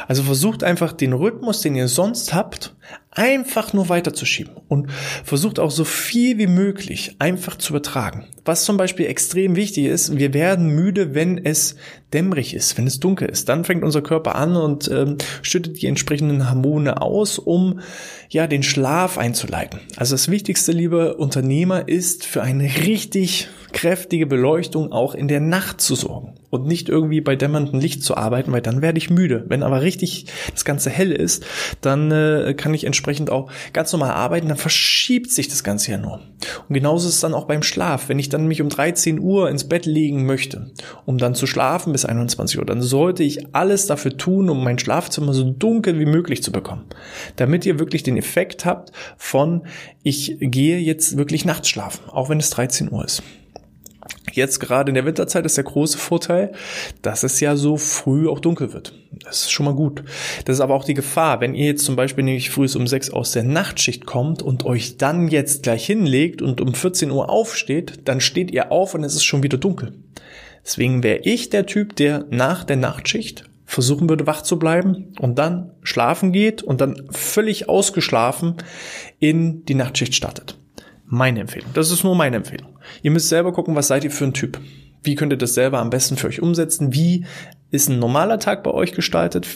Also 0.08 0.24
versucht 0.24 0.64
einfach 0.64 0.94
den 0.94 1.14
Rhythmus, 1.14 1.62
den 1.62 1.76
ihr 1.76 1.88
sonst 1.88 2.34
habt, 2.34 2.74
einfach 3.15 3.74
nur 3.74 3.89
weiterzuschieben 3.89 4.53
und 4.67 4.91
versucht 5.24 5.60
auch 5.60 5.72
so 5.72 5.84
viel 5.84 6.38
wie 6.38 6.48
möglich 6.48 7.15
einfach 7.20 7.58
zu 7.58 7.74
übertragen. 7.74 8.25
Was 8.46 8.65
zum 8.65 8.77
Beispiel 8.77 9.05
extrem 9.05 9.55
wichtig 9.55 9.86
ist, 9.86 10.17
wir 10.17 10.34
werden 10.34 10.67
müde, 10.67 11.15
wenn 11.15 11.38
es 11.38 11.75
dämmerig 12.13 12.53
ist, 12.53 12.77
wenn 12.77 12.88
es 12.88 13.00
dunkel 13.00 13.29
ist. 13.29 13.50
Dann 13.50 13.63
fängt 13.63 13.84
unser 13.84 14.01
Körper 14.01 14.36
an 14.36 14.55
und 14.55 14.89
ähm, 14.91 15.17
schüttet 15.41 15.82
die 15.82 15.88
entsprechenden 15.88 16.50
Hormone 16.50 17.01
aus, 17.01 17.39
um 17.39 17.79
ja 18.29 18.48
den 18.48 18.63
Schlaf 18.63 19.17
einzuleiten. 19.17 19.79
Also 19.96 20.15
das 20.15 20.29
Wichtigste, 20.29 20.72
liebe 20.72 21.15
Unternehmer, 21.15 21.88
ist 21.88 22.25
für 22.25 22.41
eine 22.41 22.65
richtig 22.65 23.50
kräftige 23.72 24.25
Beleuchtung 24.25 24.92
auch 24.92 25.16
in 25.16 25.27
der 25.27 25.40
Nacht 25.40 25.81
zu 25.81 25.96
sorgen 25.96 26.35
und 26.53 26.68
nicht 26.68 26.87
irgendwie 26.87 27.20
bei 27.20 27.35
dämmerndem 27.35 27.79
Licht 27.79 28.03
zu 28.03 28.16
arbeiten, 28.16 28.51
weil 28.51 28.61
dann 28.61 28.83
werde 28.83 29.00
ich 29.00 29.09
müde. 29.09 29.44
Wenn 29.48 29.63
aber 29.63 29.81
richtig 29.81 30.27
das 30.51 30.63
Ganze 30.63 30.92
hell 30.92 31.11
ist, 31.11 31.44
dann 31.81 32.11
äh, 32.11 32.53
kann 32.55 32.75
ich 32.75 32.83
entsprechend 32.83 33.31
auch 33.31 33.51
ganz 33.74 33.92
normal 33.92 34.11
arbeiten, 34.11 34.50
dann 34.50 34.57
verschiebt 34.57 35.31
sich 35.31 35.48
das 35.48 35.63
Ganze 35.63 35.89
ja 35.89 35.98
nur. 35.98 36.20
Und 36.70 36.75
genauso 36.75 37.07
ist 37.07 37.16
es 37.16 37.22
dann 37.22 37.33
auch 37.33 37.46
beim 37.46 37.63
Schlaf. 37.63 38.07
Wenn 38.07 38.20
ich 38.20 38.29
dann 38.29 38.46
mich 38.46 38.61
um 38.61 38.70
13 38.70 39.20
Uhr 39.20 39.50
ins 39.50 39.68
Bett 39.68 39.87
legen 39.87 40.27
möchte, 40.27 40.72
um 41.05 41.18
dann 41.18 41.33
zu 41.33 41.48
schlafen 41.48 41.92
bis 41.92 42.05
21 42.05 42.59
Uhr, 42.59 42.66
dann 42.66 42.83
sollte 42.83 43.24
ich 43.24 43.55
alles 43.55 43.87
dafür 43.87 44.16
tun, 44.16 44.48
um 44.48 44.63
mein 44.63 44.77
Schlafzimmer 44.77 45.33
so 45.33 45.50
dunkel 45.50 45.98
wie 45.98 46.05
möglich 46.05 46.44
zu 46.44 46.51
bekommen, 46.51 46.83
damit 47.35 47.66
ihr 47.66 47.79
wirklich 47.79 48.03
den 48.03 48.16
Effekt 48.16 48.63
habt 48.63 48.92
von 49.18 49.63
ich 50.03 50.37
gehe 50.39 50.77
jetzt 50.77 51.18
wirklich 51.18 51.46
nachts 51.46 51.70
schlafen, 51.70 52.07
auch 52.11 52.29
wenn 52.29 52.37
es 52.37 52.51
13 52.51 52.92
Uhr 52.92 53.03
ist. 53.03 53.24
Jetzt 54.33 54.59
gerade 54.59 54.89
in 54.89 54.96
der 54.96 55.05
Winterzeit 55.05 55.46
ist 55.46 55.57
der 55.57 55.63
große 55.63 56.00
Vorteil, 56.00 56.53
dass 57.03 57.22
es 57.22 57.39
ja 57.39 57.55
so 57.55 57.77
früh 57.77 58.27
auch 58.27 58.39
dunkel 58.39 58.74
wird. 58.74 58.93
Das 59.24 59.41
ist 59.41 59.51
schon 59.51 59.67
mal 59.67 59.75
gut. 59.75 60.03
Das 60.46 60.57
ist 60.57 60.61
aber 60.61 60.74
auch 60.74 60.85
die 60.85 60.96
Gefahr, 60.96 61.39
wenn 61.39 61.53
ihr 61.53 61.67
jetzt 61.67 61.85
zum 61.85 61.96
Beispiel 61.96 62.24
nämlich 62.24 62.50
früh 62.50 62.67
um 62.75 62.87
sechs 62.87 63.11
aus 63.11 63.31
der 63.31 63.43
Nachtschicht 63.43 64.07
kommt 64.07 64.41
und 64.41 64.65
euch 64.65 64.98
dann 64.98 65.27
jetzt 65.27 65.61
gleich 65.61 65.85
hinlegt 65.85 66.41
und 66.41 66.61
um 66.61 66.74
14 66.74 67.11
Uhr 67.11 67.29
aufsteht, 67.29 68.00
dann 68.05 68.22
steht 68.22 68.50
ihr 68.50 68.72
auf 68.72 68.96
und 68.96 69.03
es 69.03 69.13
ist 69.13 69.24
schon 69.24 69.43
wieder 69.43 69.59
dunkel. 69.59 69.93
Deswegen 70.65 71.03
wäre 71.03 71.19
ich 71.19 71.51
der 71.51 71.67
Typ, 71.67 71.96
der 71.96 72.25
nach 72.31 72.63
der 72.63 72.77
Nachtschicht 72.77 73.43
versuchen 73.65 74.09
würde, 74.09 74.25
wach 74.25 74.41
zu 74.41 74.57
bleiben 74.57 75.13
und 75.19 75.37
dann 75.37 75.74
schlafen 75.83 76.31
geht 76.31 76.63
und 76.63 76.81
dann 76.81 77.07
völlig 77.11 77.69
ausgeschlafen 77.69 78.55
in 79.19 79.63
die 79.65 79.75
Nachtschicht 79.75 80.15
startet. 80.15 80.57
Meine 81.14 81.42
Empfehlung. 81.42 81.70
Das 81.76 81.92
ist 81.92 82.04
nur 82.04 82.16
meine 82.16 82.38
Empfehlung. 82.38 82.80
Ihr 83.04 83.12
müsst 83.12 83.30
selber 83.30 83.54
gucken, 83.54 83.76
was 83.76 83.88
seid 83.88 84.04
ihr 84.04 84.10
für 84.10 84.24
ein 84.24 84.34
Typ. 84.34 84.60
Wie 85.04 85.14
könnt 85.14 85.32
ihr 85.32 85.38
das 85.38 85.54
selber 85.54 85.78
am 85.78 85.92
besten 85.92 86.18
für 86.18 86.26
euch 86.26 86.42
umsetzen? 86.42 86.92
Wie 86.92 87.28
ist 87.74 87.90
ein 87.90 87.98
normaler 87.98 88.38
Tag 88.38 88.62
bei 88.62 88.70
euch 88.70 88.92
gestaltet? 88.92 89.48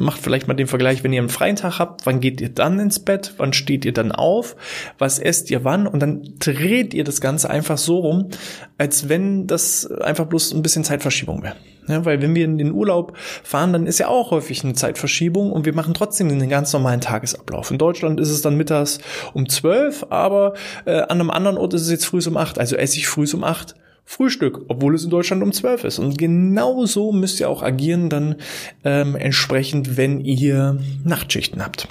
Macht 0.00 0.20
vielleicht 0.20 0.48
mal 0.48 0.54
den 0.54 0.66
Vergleich, 0.66 1.04
wenn 1.04 1.12
ihr 1.12 1.20
einen 1.20 1.28
freien 1.28 1.54
Tag 1.54 1.78
habt, 1.78 2.04
wann 2.04 2.18
geht 2.18 2.40
ihr 2.40 2.48
dann 2.48 2.80
ins 2.80 2.98
Bett? 2.98 3.34
Wann 3.36 3.52
steht 3.52 3.84
ihr 3.84 3.92
dann 3.92 4.10
auf? 4.10 4.56
Was 4.98 5.20
esst 5.20 5.52
ihr 5.52 5.62
wann? 5.62 5.86
Und 5.86 6.00
dann 6.00 6.34
dreht 6.40 6.94
ihr 6.94 7.04
das 7.04 7.20
Ganze 7.20 7.48
einfach 7.48 7.78
so 7.78 8.00
rum, 8.00 8.30
als 8.76 9.08
wenn 9.08 9.46
das 9.46 9.86
einfach 9.86 10.26
bloß 10.26 10.52
ein 10.52 10.62
bisschen 10.62 10.82
Zeitverschiebung 10.82 11.44
wäre. 11.44 11.54
Ja, 11.86 12.04
weil 12.04 12.20
wenn 12.20 12.34
wir 12.34 12.44
in 12.44 12.58
den 12.58 12.72
Urlaub 12.72 13.16
fahren, 13.16 13.72
dann 13.72 13.86
ist 13.86 14.00
ja 14.00 14.08
auch 14.08 14.32
häufig 14.32 14.64
eine 14.64 14.72
Zeitverschiebung 14.72 15.52
und 15.52 15.64
wir 15.64 15.74
machen 15.74 15.94
trotzdem 15.94 16.28
einen 16.28 16.48
ganz 16.48 16.72
normalen 16.72 17.00
Tagesablauf. 17.00 17.70
In 17.70 17.78
Deutschland 17.78 18.18
ist 18.18 18.30
es 18.30 18.42
dann 18.42 18.56
mittags 18.56 18.98
um 19.32 19.48
zwölf, 19.48 20.04
aber 20.10 20.54
äh, 20.86 21.02
an 21.02 21.20
einem 21.20 21.30
anderen 21.30 21.56
Ort 21.56 21.74
ist 21.74 21.82
es 21.82 21.90
jetzt 21.90 22.06
früh 22.06 22.20
um 22.26 22.36
acht. 22.36 22.58
Also 22.58 22.74
esse 22.74 22.98
ich 22.98 23.06
früh 23.06 23.26
um 23.32 23.44
acht 23.44 23.76
Frühstück, 24.10 24.62
obwohl 24.66 24.96
es 24.96 25.04
in 25.04 25.10
Deutschland 25.10 25.40
um 25.40 25.52
zwölf 25.52 25.84
ist. 25.84 26.00
Und 26.00 26.18
genau 26.18 26.84
so 26.84 27.12
müsst 27.12 27.38
ihr 27.38 27.48
auch 27.48 27.62
agieren 27.62 28.10
dann 28.10 28.34
ähm, 28.82 29.14
entsprechend, 29.14 29.96
wenn 29.96 30.18
ihr 30.24 30.80
Nachtschichten 31.04 31.64
habt. 31.64 31.86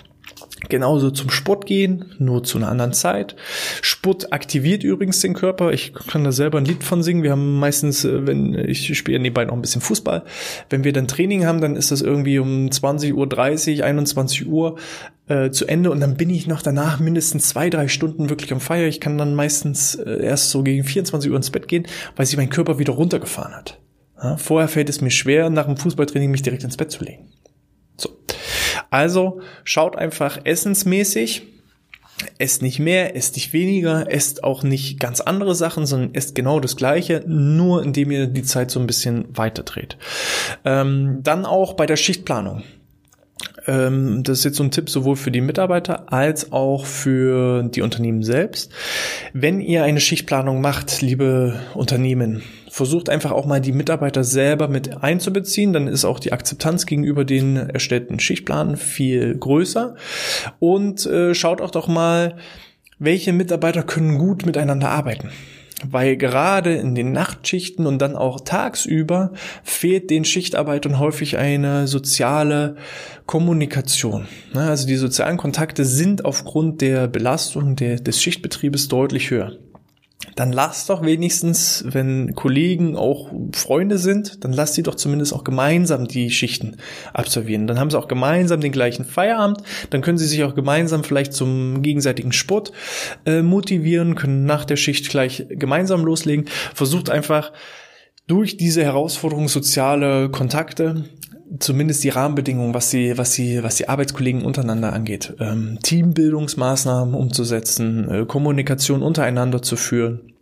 Genauso 0.67 1.09
zum 1.11 1.29
Sport 1.29 1.65
gehen, 1.65 2.05
nur 2.17 2.43
zu 2.43 2.57
einer 2.57 2.69
anderen 2.69 2.91
Zeit. 2.91 3.35
Sport 3.81 4.33
aktiviert 4.33 4.83
übrigens 4.83 5.21
den 5.21 5.33
Körper. 5.33 5.71
Ich 5.71 5.93
kann 5.93 6.25
da 6.25 6.31
selber 6.31 6.57
ein 6.57 6.65
Lied 6.65 6.83
von 6.83 7.01
singen. 7.01 7.23
Wir 7.23 7.31
haben 7.31 7.59
meistens, 7.59 8.03
äh, 8.03 8.27
wenn 8.27 8.53
ich 8.55 8.97
spiele 8.97 9.19
nebenbei 9.19 9.45
noch 9.45 9.53
ein 9.53 9.61
bisschen 9.61 9.81
Fußball, 9.81 10.23
wenn 10.69 10.83
wir 10.83 10.91
dann 10.91 11.07
Training 11.07 11.45
haben, 11.45 11.61
dann 11.61 11.77
ist 11.77 11.91
das 11.91 12.01
irgendwie 12.01 12.39
um 12.39 12.67
20.30 12.67 13.79
Uhr, 13.79 13.85
21 13.85 14.47
Uhr 14.47 14.77
äh, 15.27 15.49
zu 15.51 15.65
Ende 15.65 15.91
und 15.91 16.01
dann 16.01 16.17
bin 16.17 16.29
ich 16.29 16.47
noch 16.47 16.61
danach 16.61 16.99
mindestens 16.99 17.49
zwei, 17.49 17.69
drei 17.69 17.87
Stunden 17.87 18.29
wirklich 18.29 18.51
am 18.51 18.59
Feier. 18.59 18.87
Ich 18.87 18.99
kann 18.99 19.17
dann 19.17 19.35
meistens 19.35 19.95
äh, 19.95 20.23
erst 20.23 20.49
so 20.49 20.63
gegen 20.63 20.83
24 20.83 21.31
Uhr 21.31 21.37
ins 21.37 21.51
Bett 21.51 21.67
gehen, 21.67 21.87
weil 22.15 22.25
sich 22.25 22.37
mein 22.37 22.49
Körper 22.49 22.79
wieder 22.79 22.93
runtergefahren 22.93 23.55
hat. 23.55 23.79
Ja, 24.21 24.35
vorher 24.35 24.67
fällt 24.67 24.89
es 24.89 24.99
mir 24.99 25.11
schwer, 25.11 25.49
nach 25.49 25.65
dem 25.65 25.77
Fußballtraining 25.77 26.31
mich 26.31 26.41
direkt 26.41 26.65
ins 26.65 26.75
Bett 26.75 26.91
zu 26.91 27.03
legen. 27.05 27.29
So. 28.91 28.95
Also 28.95 29.41
schaut 29.63 29.95
einfach 29.95 30.39
essensmäßig. 30.43 31.43
Esst 32.37 32.61
nicht 32.61 32.79
mehr, 32.79 33.15
esst 33.15 33.35
nicht 33.35 33.53
weniger, 33.53 34.11
esst 34.11 34.43
auch 34.43 34.61
nicht 34.61 34.99
ganz 34.99 35.21
andere 35.21 35.55
Sachen, 35.55 35.85
sondern 35.85 36.13
esst 36.13 36.35
genau 36.35 36.59
das 36.59 36.75
Gleiche, 36.75 37.23
nur 37.25 37.81
indem 37.81 38.11
ihr 38.11 38.27
die 38.27 38.43
Zeit 38.43 38.71
so 38.71 38.79
ein 38.81 38.87
bisschen 38.87 39.25
weiter 39.37 39.63
dreht. 39.63 39.97
Ähm, 40.65 41.19
dann 41.23 41.45
auch 41.45 41.73
bei 41.73 41.85
der 41.85 41.95
Schichtplanung 41.95 42.63
ähm, 43.67 44.23
das 44.23 44.39
ist 44.39 44.43
jetzt 44.45 44.57
so 44.57 44.63
ein 44.63 44.71
Tipp 44.71 44.89
sowohl 44.89 45.15
für 45.15 45.31
die 45.31 45.41
Mitarbeiter 45.41 46.11
als 46.11 46.51
auch 46.51 46.85
für 46.85 47.63
die 47.63 47.81
Unternehmen 47.81 48.23
selbst. 48.23 48.71
Wenn 49.33 49.61
ihr 49.61 49.83
eine 49.83 50.01
Schichtplanung 50.01 50.61
macht, 50.61 51.01
liebe 51.01 51.59
Unternehmen, 51.73 52.43
versucht 52.69 53.09
einfach 53.09 53.31
auch 53.31 53.45
mal 53.45 53.61
die 53.61 53.71
Mitarbeiter 53.71 54.23
selber 54.23 54.67
mit 54.67 55.03
einzubeziehen, 55.03 55.73
dann 55.73 55.87
ist 55.87 56.05
auch 56.05 56.19
die 56.19 56.31
Akzeptanz 56.31 56.85
gegenüber 56.85 57.25
den 57.25 57.57
erstellten 57.57 58.19
Schichtplan 58.19 58.77
viel 58.77 59.35
größer 59.37 59.95
und 60.59 61.05
äh, 61.05 61.33
schaut 61.33 61.61
auch 61.61 61.71
doch 61.71 61.87
mal, 61.87 62.37
welche 62.99 63.33
Mitarbeiter 63.33 63.83
können 63.83 64.17
gut 64.17 64.45
miteinander 64.45 64.89
arbeiten. 64.89 65.29
Weil 65.89 66.17
gerade 66.17 66.75
in 66.75 66.93
den 66.93 67.13
Nachtschichten 67.13 67.87
und 67.87 67.99
dann 67.99 68.17
auch 68.17 68.41
tagsüber 68.41 69.31
fehlt 69.63 70.09
den 70.09 70.25
Schichtarbeitern 70.25 70.99
häufig 70.99 71.37
eine 71.37 71.87
soziale 71.87 72.75
Kommunikation. 73.25 74.27
Ne, 74.53 74.63
also 74.63 74.85
die 74.85 74.97
sozialen 74.97 75.37
Kontakte 75.37 75.85
sind 75.85 76.25
aufgrund 76.25 76.81
der 76.81 77.07
Belastung 77.07 77.77
des 77.77 78.21
Schichtbetriebes 78.21 78.89
deutlich 78.89 79.31
höher 79.31 79.53
dann 80.35 80.51
lass 80.51 80.85
doch 80.85 81.01
wenigstens, 81.01 81.83
wenn 81.87 82.35
Kollegen 82.35 82.97
auch 82.97 83.31
Freunde 83.53 83.97
sind, 83.97 84.43
dann 84.43 84.51
lass 84.51 84.75
sie 84.75 84.83
doch 84.83 84.95
zumindest 84.95 85.33
auch 85.33 85.45
gemeinsam 85.45 86.07
die 86.07 86.29
Schichten 86.29 86.75
absolvieren. 87.13 87.67
Dann 87.67 87.79
haben 87.79 87.89
sie 87.89 87.97
auch 87.97 88.09
gemeinsam 88.09 88.59
den 88.59 88.73
gleichen 88.73 89.05
Feierabend, 89.05 89.63
dann 89.91 90.01
können 90.01 90.17
sie 90.17 90.27
sich 90.27 90.43
auch 90.43 90.55
gemeinsam 90.55 91.05
vielleicht 91.05 91.31
zum 91.31 91.81
gegenseitigen 91.81 92.33
Sport 92.33 92.73
äh, 93.25 93.41
motivieren, 93.41 94.15
können 94.15 94.43
nach 94.43 94.65
der 94.65 94.75
Schicht 94.75 95.09
gleich 95.09 95.45
gemeinsam 95.49 96.03
loslegen. 96.03 96.45
Versucht 96.73 97.09
einfach 97.09 97.53
durch 98.27 98.57
diese 98.57 98.83
Herausforderung 98.83 99.47
soziale 99.47 100.29
Kontakte 100.29 101.05
zumindest 101.57 102.03
die 102.03 102.09
Rahmenbedingungen, 102.09 102.73
was 102.73 102.89
die, 102.91 103.17
was 103.17 103.31
die, 103.31 103.63
was 103.63 103.75
die 103.75 103.89
Arbeitskollegen 103.89 104.43
untereinander 104.43 104.93
angeht, 104.93 105.33
ähm, 105.39 105.79
Teambildungsmaßnahmen 105.81 107.15
umzusetzen, 107.15 108.09
äh, 108.09 108.25
Kommunikation 108.25 109.01
untereinander 109.01 109.61
zu 109.61 109.75
führen 109.75 110.33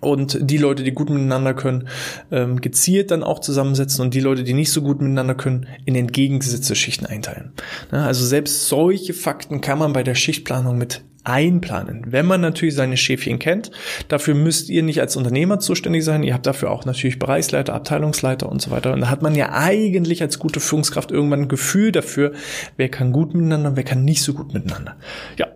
und 0.00 0.38
die 0.40 0.58
Leute, 0.58 0.82
die 0.82 0.92
gut 0.92 1.10
miteinander 1.10 1.54
können, 1.54 1.88
ähm, 2.30 2.60
gezielt 2.60 3.10
dann 3.10 3.22
auch 3.22 3.40
zusammensetzen 3.40 4.02
und 4.04 4.14
die 4.14 4.20
Leute, 4.20 4.44
die 4.44 4.54
nicht 4.54 4.72
so 4.72 4.82
gut 4.82 5.00
miteinander 5.00 5.34
können, 5.34 5.66
in 5.84 5.94
entgegengesetzte 5.94 6.74
Schichten 6.74 7.06
einteilen. 7.06 7.52
Ja, 7.92 8.06
also 8.06 8.24
selbst 8.24 8.68
solche 8.68 9.14
Fakten 9.14 9.60
kann 9.60 9.78
man 9.78 9.92
bei 9.92 10.02
der 10.02 10.14
Schichtplanung 10.14 10.78
mit 10.78 11.02
einplanen. 11.30 12.04
Wenn 12.08 12.26
man 12.26 12.40
natürlich 12.40 12.74
seine 12.74 12.96
Schäfchen 12.96 13.38
kennt, 13.38 13.70
dafür 14.08 14.34
müsst 14.34 14.68
ihr 14.68 14.82
nicht 14.82 15.00
als 15.00 15.16
Unternehmer 15.16 15.58
zuständig 15.58 16.04
sein, 16.04 16.22
ihr 16.22 16.34
habt 16.34 16.46
dafür 16.46 16.70
auch 16.70 16.84
natürlich 16.84 17.18
Bereichsleiter, 17.18 17.74
Abteilungsleiter 17.74 18.48
und 18.48 18.60
so 18.60 18.70
weiter. 18.70 18.92
Und 18.92 19.00
da 19.00 19.10
hat 19.10 19.22
man 19.22 19.34
ja 19.34 19.52
eigentlich 19.52 20.22
als 20.22 20.38
gute 20.38 20.60
Führungskraft 20.60 21.10
irgendwann 21.10 21.42
ein 21.42 21.48
Gefühl 21.48 21.92
dafür, 21.92 22.32
wer 22.76 22.88
kann 22.88 23.12
gut 23.12 23.34
miteinander, 23.34 23.76
wer 23.76 23.84
kann 23.84 24.04
nicht 24.04 24.22
so 24.22 24.34
gut 24.34 24.52
miteinander. 24.52 24.96
Ja. 25.38 25.48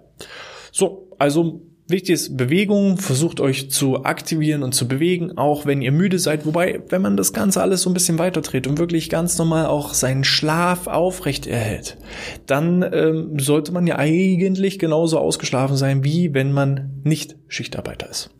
So, 0.72 1.10
also 1.18 1.62
Wichtig 1.86 2.14
ist 2.14 2.36
Bewegung, 2.38 2.96
versucht 2.96 3.40
euch 3.40 3.70
zu 3.70 4.04
aktivieren 4.06 4.62
und 4.62 4.74
zu 4.74 4.88
bewegen, 4.88 5.36
auch 5.36 5.66
wenn 5.66 5.82
ihr 5.82 5.92
müde 5.92 6.18
seid. 6.18 6.46
Wobei, 6.46 6.80
wenn 6.88 7.02
man 7.02 7.18
das 7.18 7.34
Ganze 7.34 7.60
alles 7.60 7.82
so 7.82 7.90
ein 7.90 7.94
bisschen 7.94 8.18
weiter 8.18 8.40
dreht 8.40 8.66
und 8.66 8.78
wirklich 8.78 9.10
ganz 9.10 9.36
normal 9.36 9.66
auch 9.66 9.92
seinen 9.92 10.24
Schlaf 10.24 10.86
aufrecht 10.86 11.46
erhält, 11.46 11.98
dann 12.46 12.82
ähm, 12.90 13.38
sollte 13.38 13.70
man 13.70 13.86
ja 13.86 13.98
eigentlich 13.98 14.78
genauso 14.78 15.18
ausgeschlafen 15.18 15.76
sein, 15.76 16.04
wie 16.04 16.32
wenn 16.32 16.52
man 16.52 17.02
nicht 17.04 17.36
Schichtarbeiter 17.48 18.08
ist. 18.08 18.30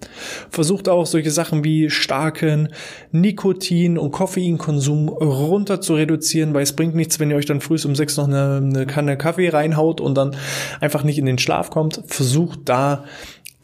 Versucht 0.49 0.89
auch 0.89 1.05
solche 1.05 1.31
Sachen 1.31 1.65
wie 1.65 1.91
starken 1.91 2.71
Nikotin- 3.13 3.99
und 3.99 4.11
Koffeinkonsum 4.11 5.11
runter 5.11 5.83
zu 5.83 5.97
reduzieren, 5.97 6.55
weil 6.55 6.63
es 6.63 6.75
bringt 6.75 6.95
nichts, 6.95 7.21
wenn 7.21 7.31
ihr 7.31 7.37
euch 7.37 7.45
dann 7.45 7.61
früh 7.61 7.77
um 7.85 7.95
sechs 7.95 8.17
noch 8.17 8.27
eine, 8.27 8.63
eine 8.65 8.87
Kanne 8.87 9.19
Kaffee 9.19 9.51
reinhaut 9.51 10.01
und 10.01 10.15
dann 10.15 10.35
einfach 10.81 11.05
nicht 11.05 11.19
in 11.19 11.27
den 11.27 11.39
Schlaf 11.39 11.69
kommt. 11.69 12.03
Versucht 12.07 12.61
da 12.65 13.05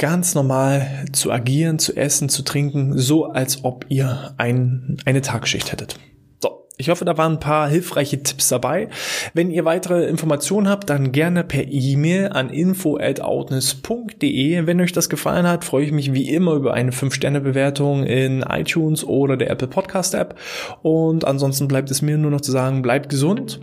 ganz 0.00 0.34
normal 0.34 1.04
zu 1.12 1.30
agieren, 1.30 1.78
zu 1.78 1.94
essen, 1.94 2.28
zu 2.30 2.42
trinken, 2.42 2.98
so 2.98 3.26
als 3.26 3.64
ob 3.64 3.84
ihr 3.90 4.32
ein, 4.38 4.96
eine 5.04 5.20
Tagschicht 5.20 5.70
hättet. 5.70 6.00
So, 6.40 6.66
ich 6.78 6.88
hoffe, 6.88 7.04
da 7.04 7.18
waren 7.18 7.34
ein 7.34 7.40
paar 7.40 7.68
hilfreiche 7.68 8.22
Tipps 8.22 8.48
dabei. 8.48 8.88
Wenn 9.34 9.50
ihr 9.50 9.66
weitere 9.66 10.06
Informationen 10.06 10.70
habt, 10.70 10.88
dann 10.88 11.12
gerne 11.12 11.44
per 11.44 11.70
E-Mail 11.70 12.30
an 12.30 12.48
info@outness.de. 12.48 14.66
Wenn 14.66 14.80
euch 14.80 14.92
das 14.92 15.10
gefallen 15.10 15.46
hat, 15.46 15.66
freue 15.66 15.84
ich 15.84 15.92
mich 15.92 16.14
wie 16.14 16.30
immer 16.30 16.54
über 16.54 16.72
eine 16.72 16.92
5-Sterne-Bewertung 16.92 18.04
in 18.04 18.40
iTunes 18.40 19.04
oder 19.04 19.36
der 19.36 19.50
Apple 19.50 19.68
Podcast 19.68 20.14
App. 20.14 20.36
Und 20.80 21.26
ansonsten 21.26 21.68
bleibt 21.68 21.90
es 21.90 22.00
mir 22.00 22.16
nur 22.16 22.30
noch 22.30 22.40
zu 22.40 22.52
sagen, 22.52 22.80
bleibt 22.80 23.10
gesund, 23.10 23.60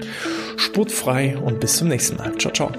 sportfrei 0.55 1.35
und 1.35 1.59
bis 1.59 1.77
zum 1.77 1.87
nächsten 1.87 2.17
Mal. 2.17 2.37
Ciao, 2.37 2.53
ciao. 2.53 2.69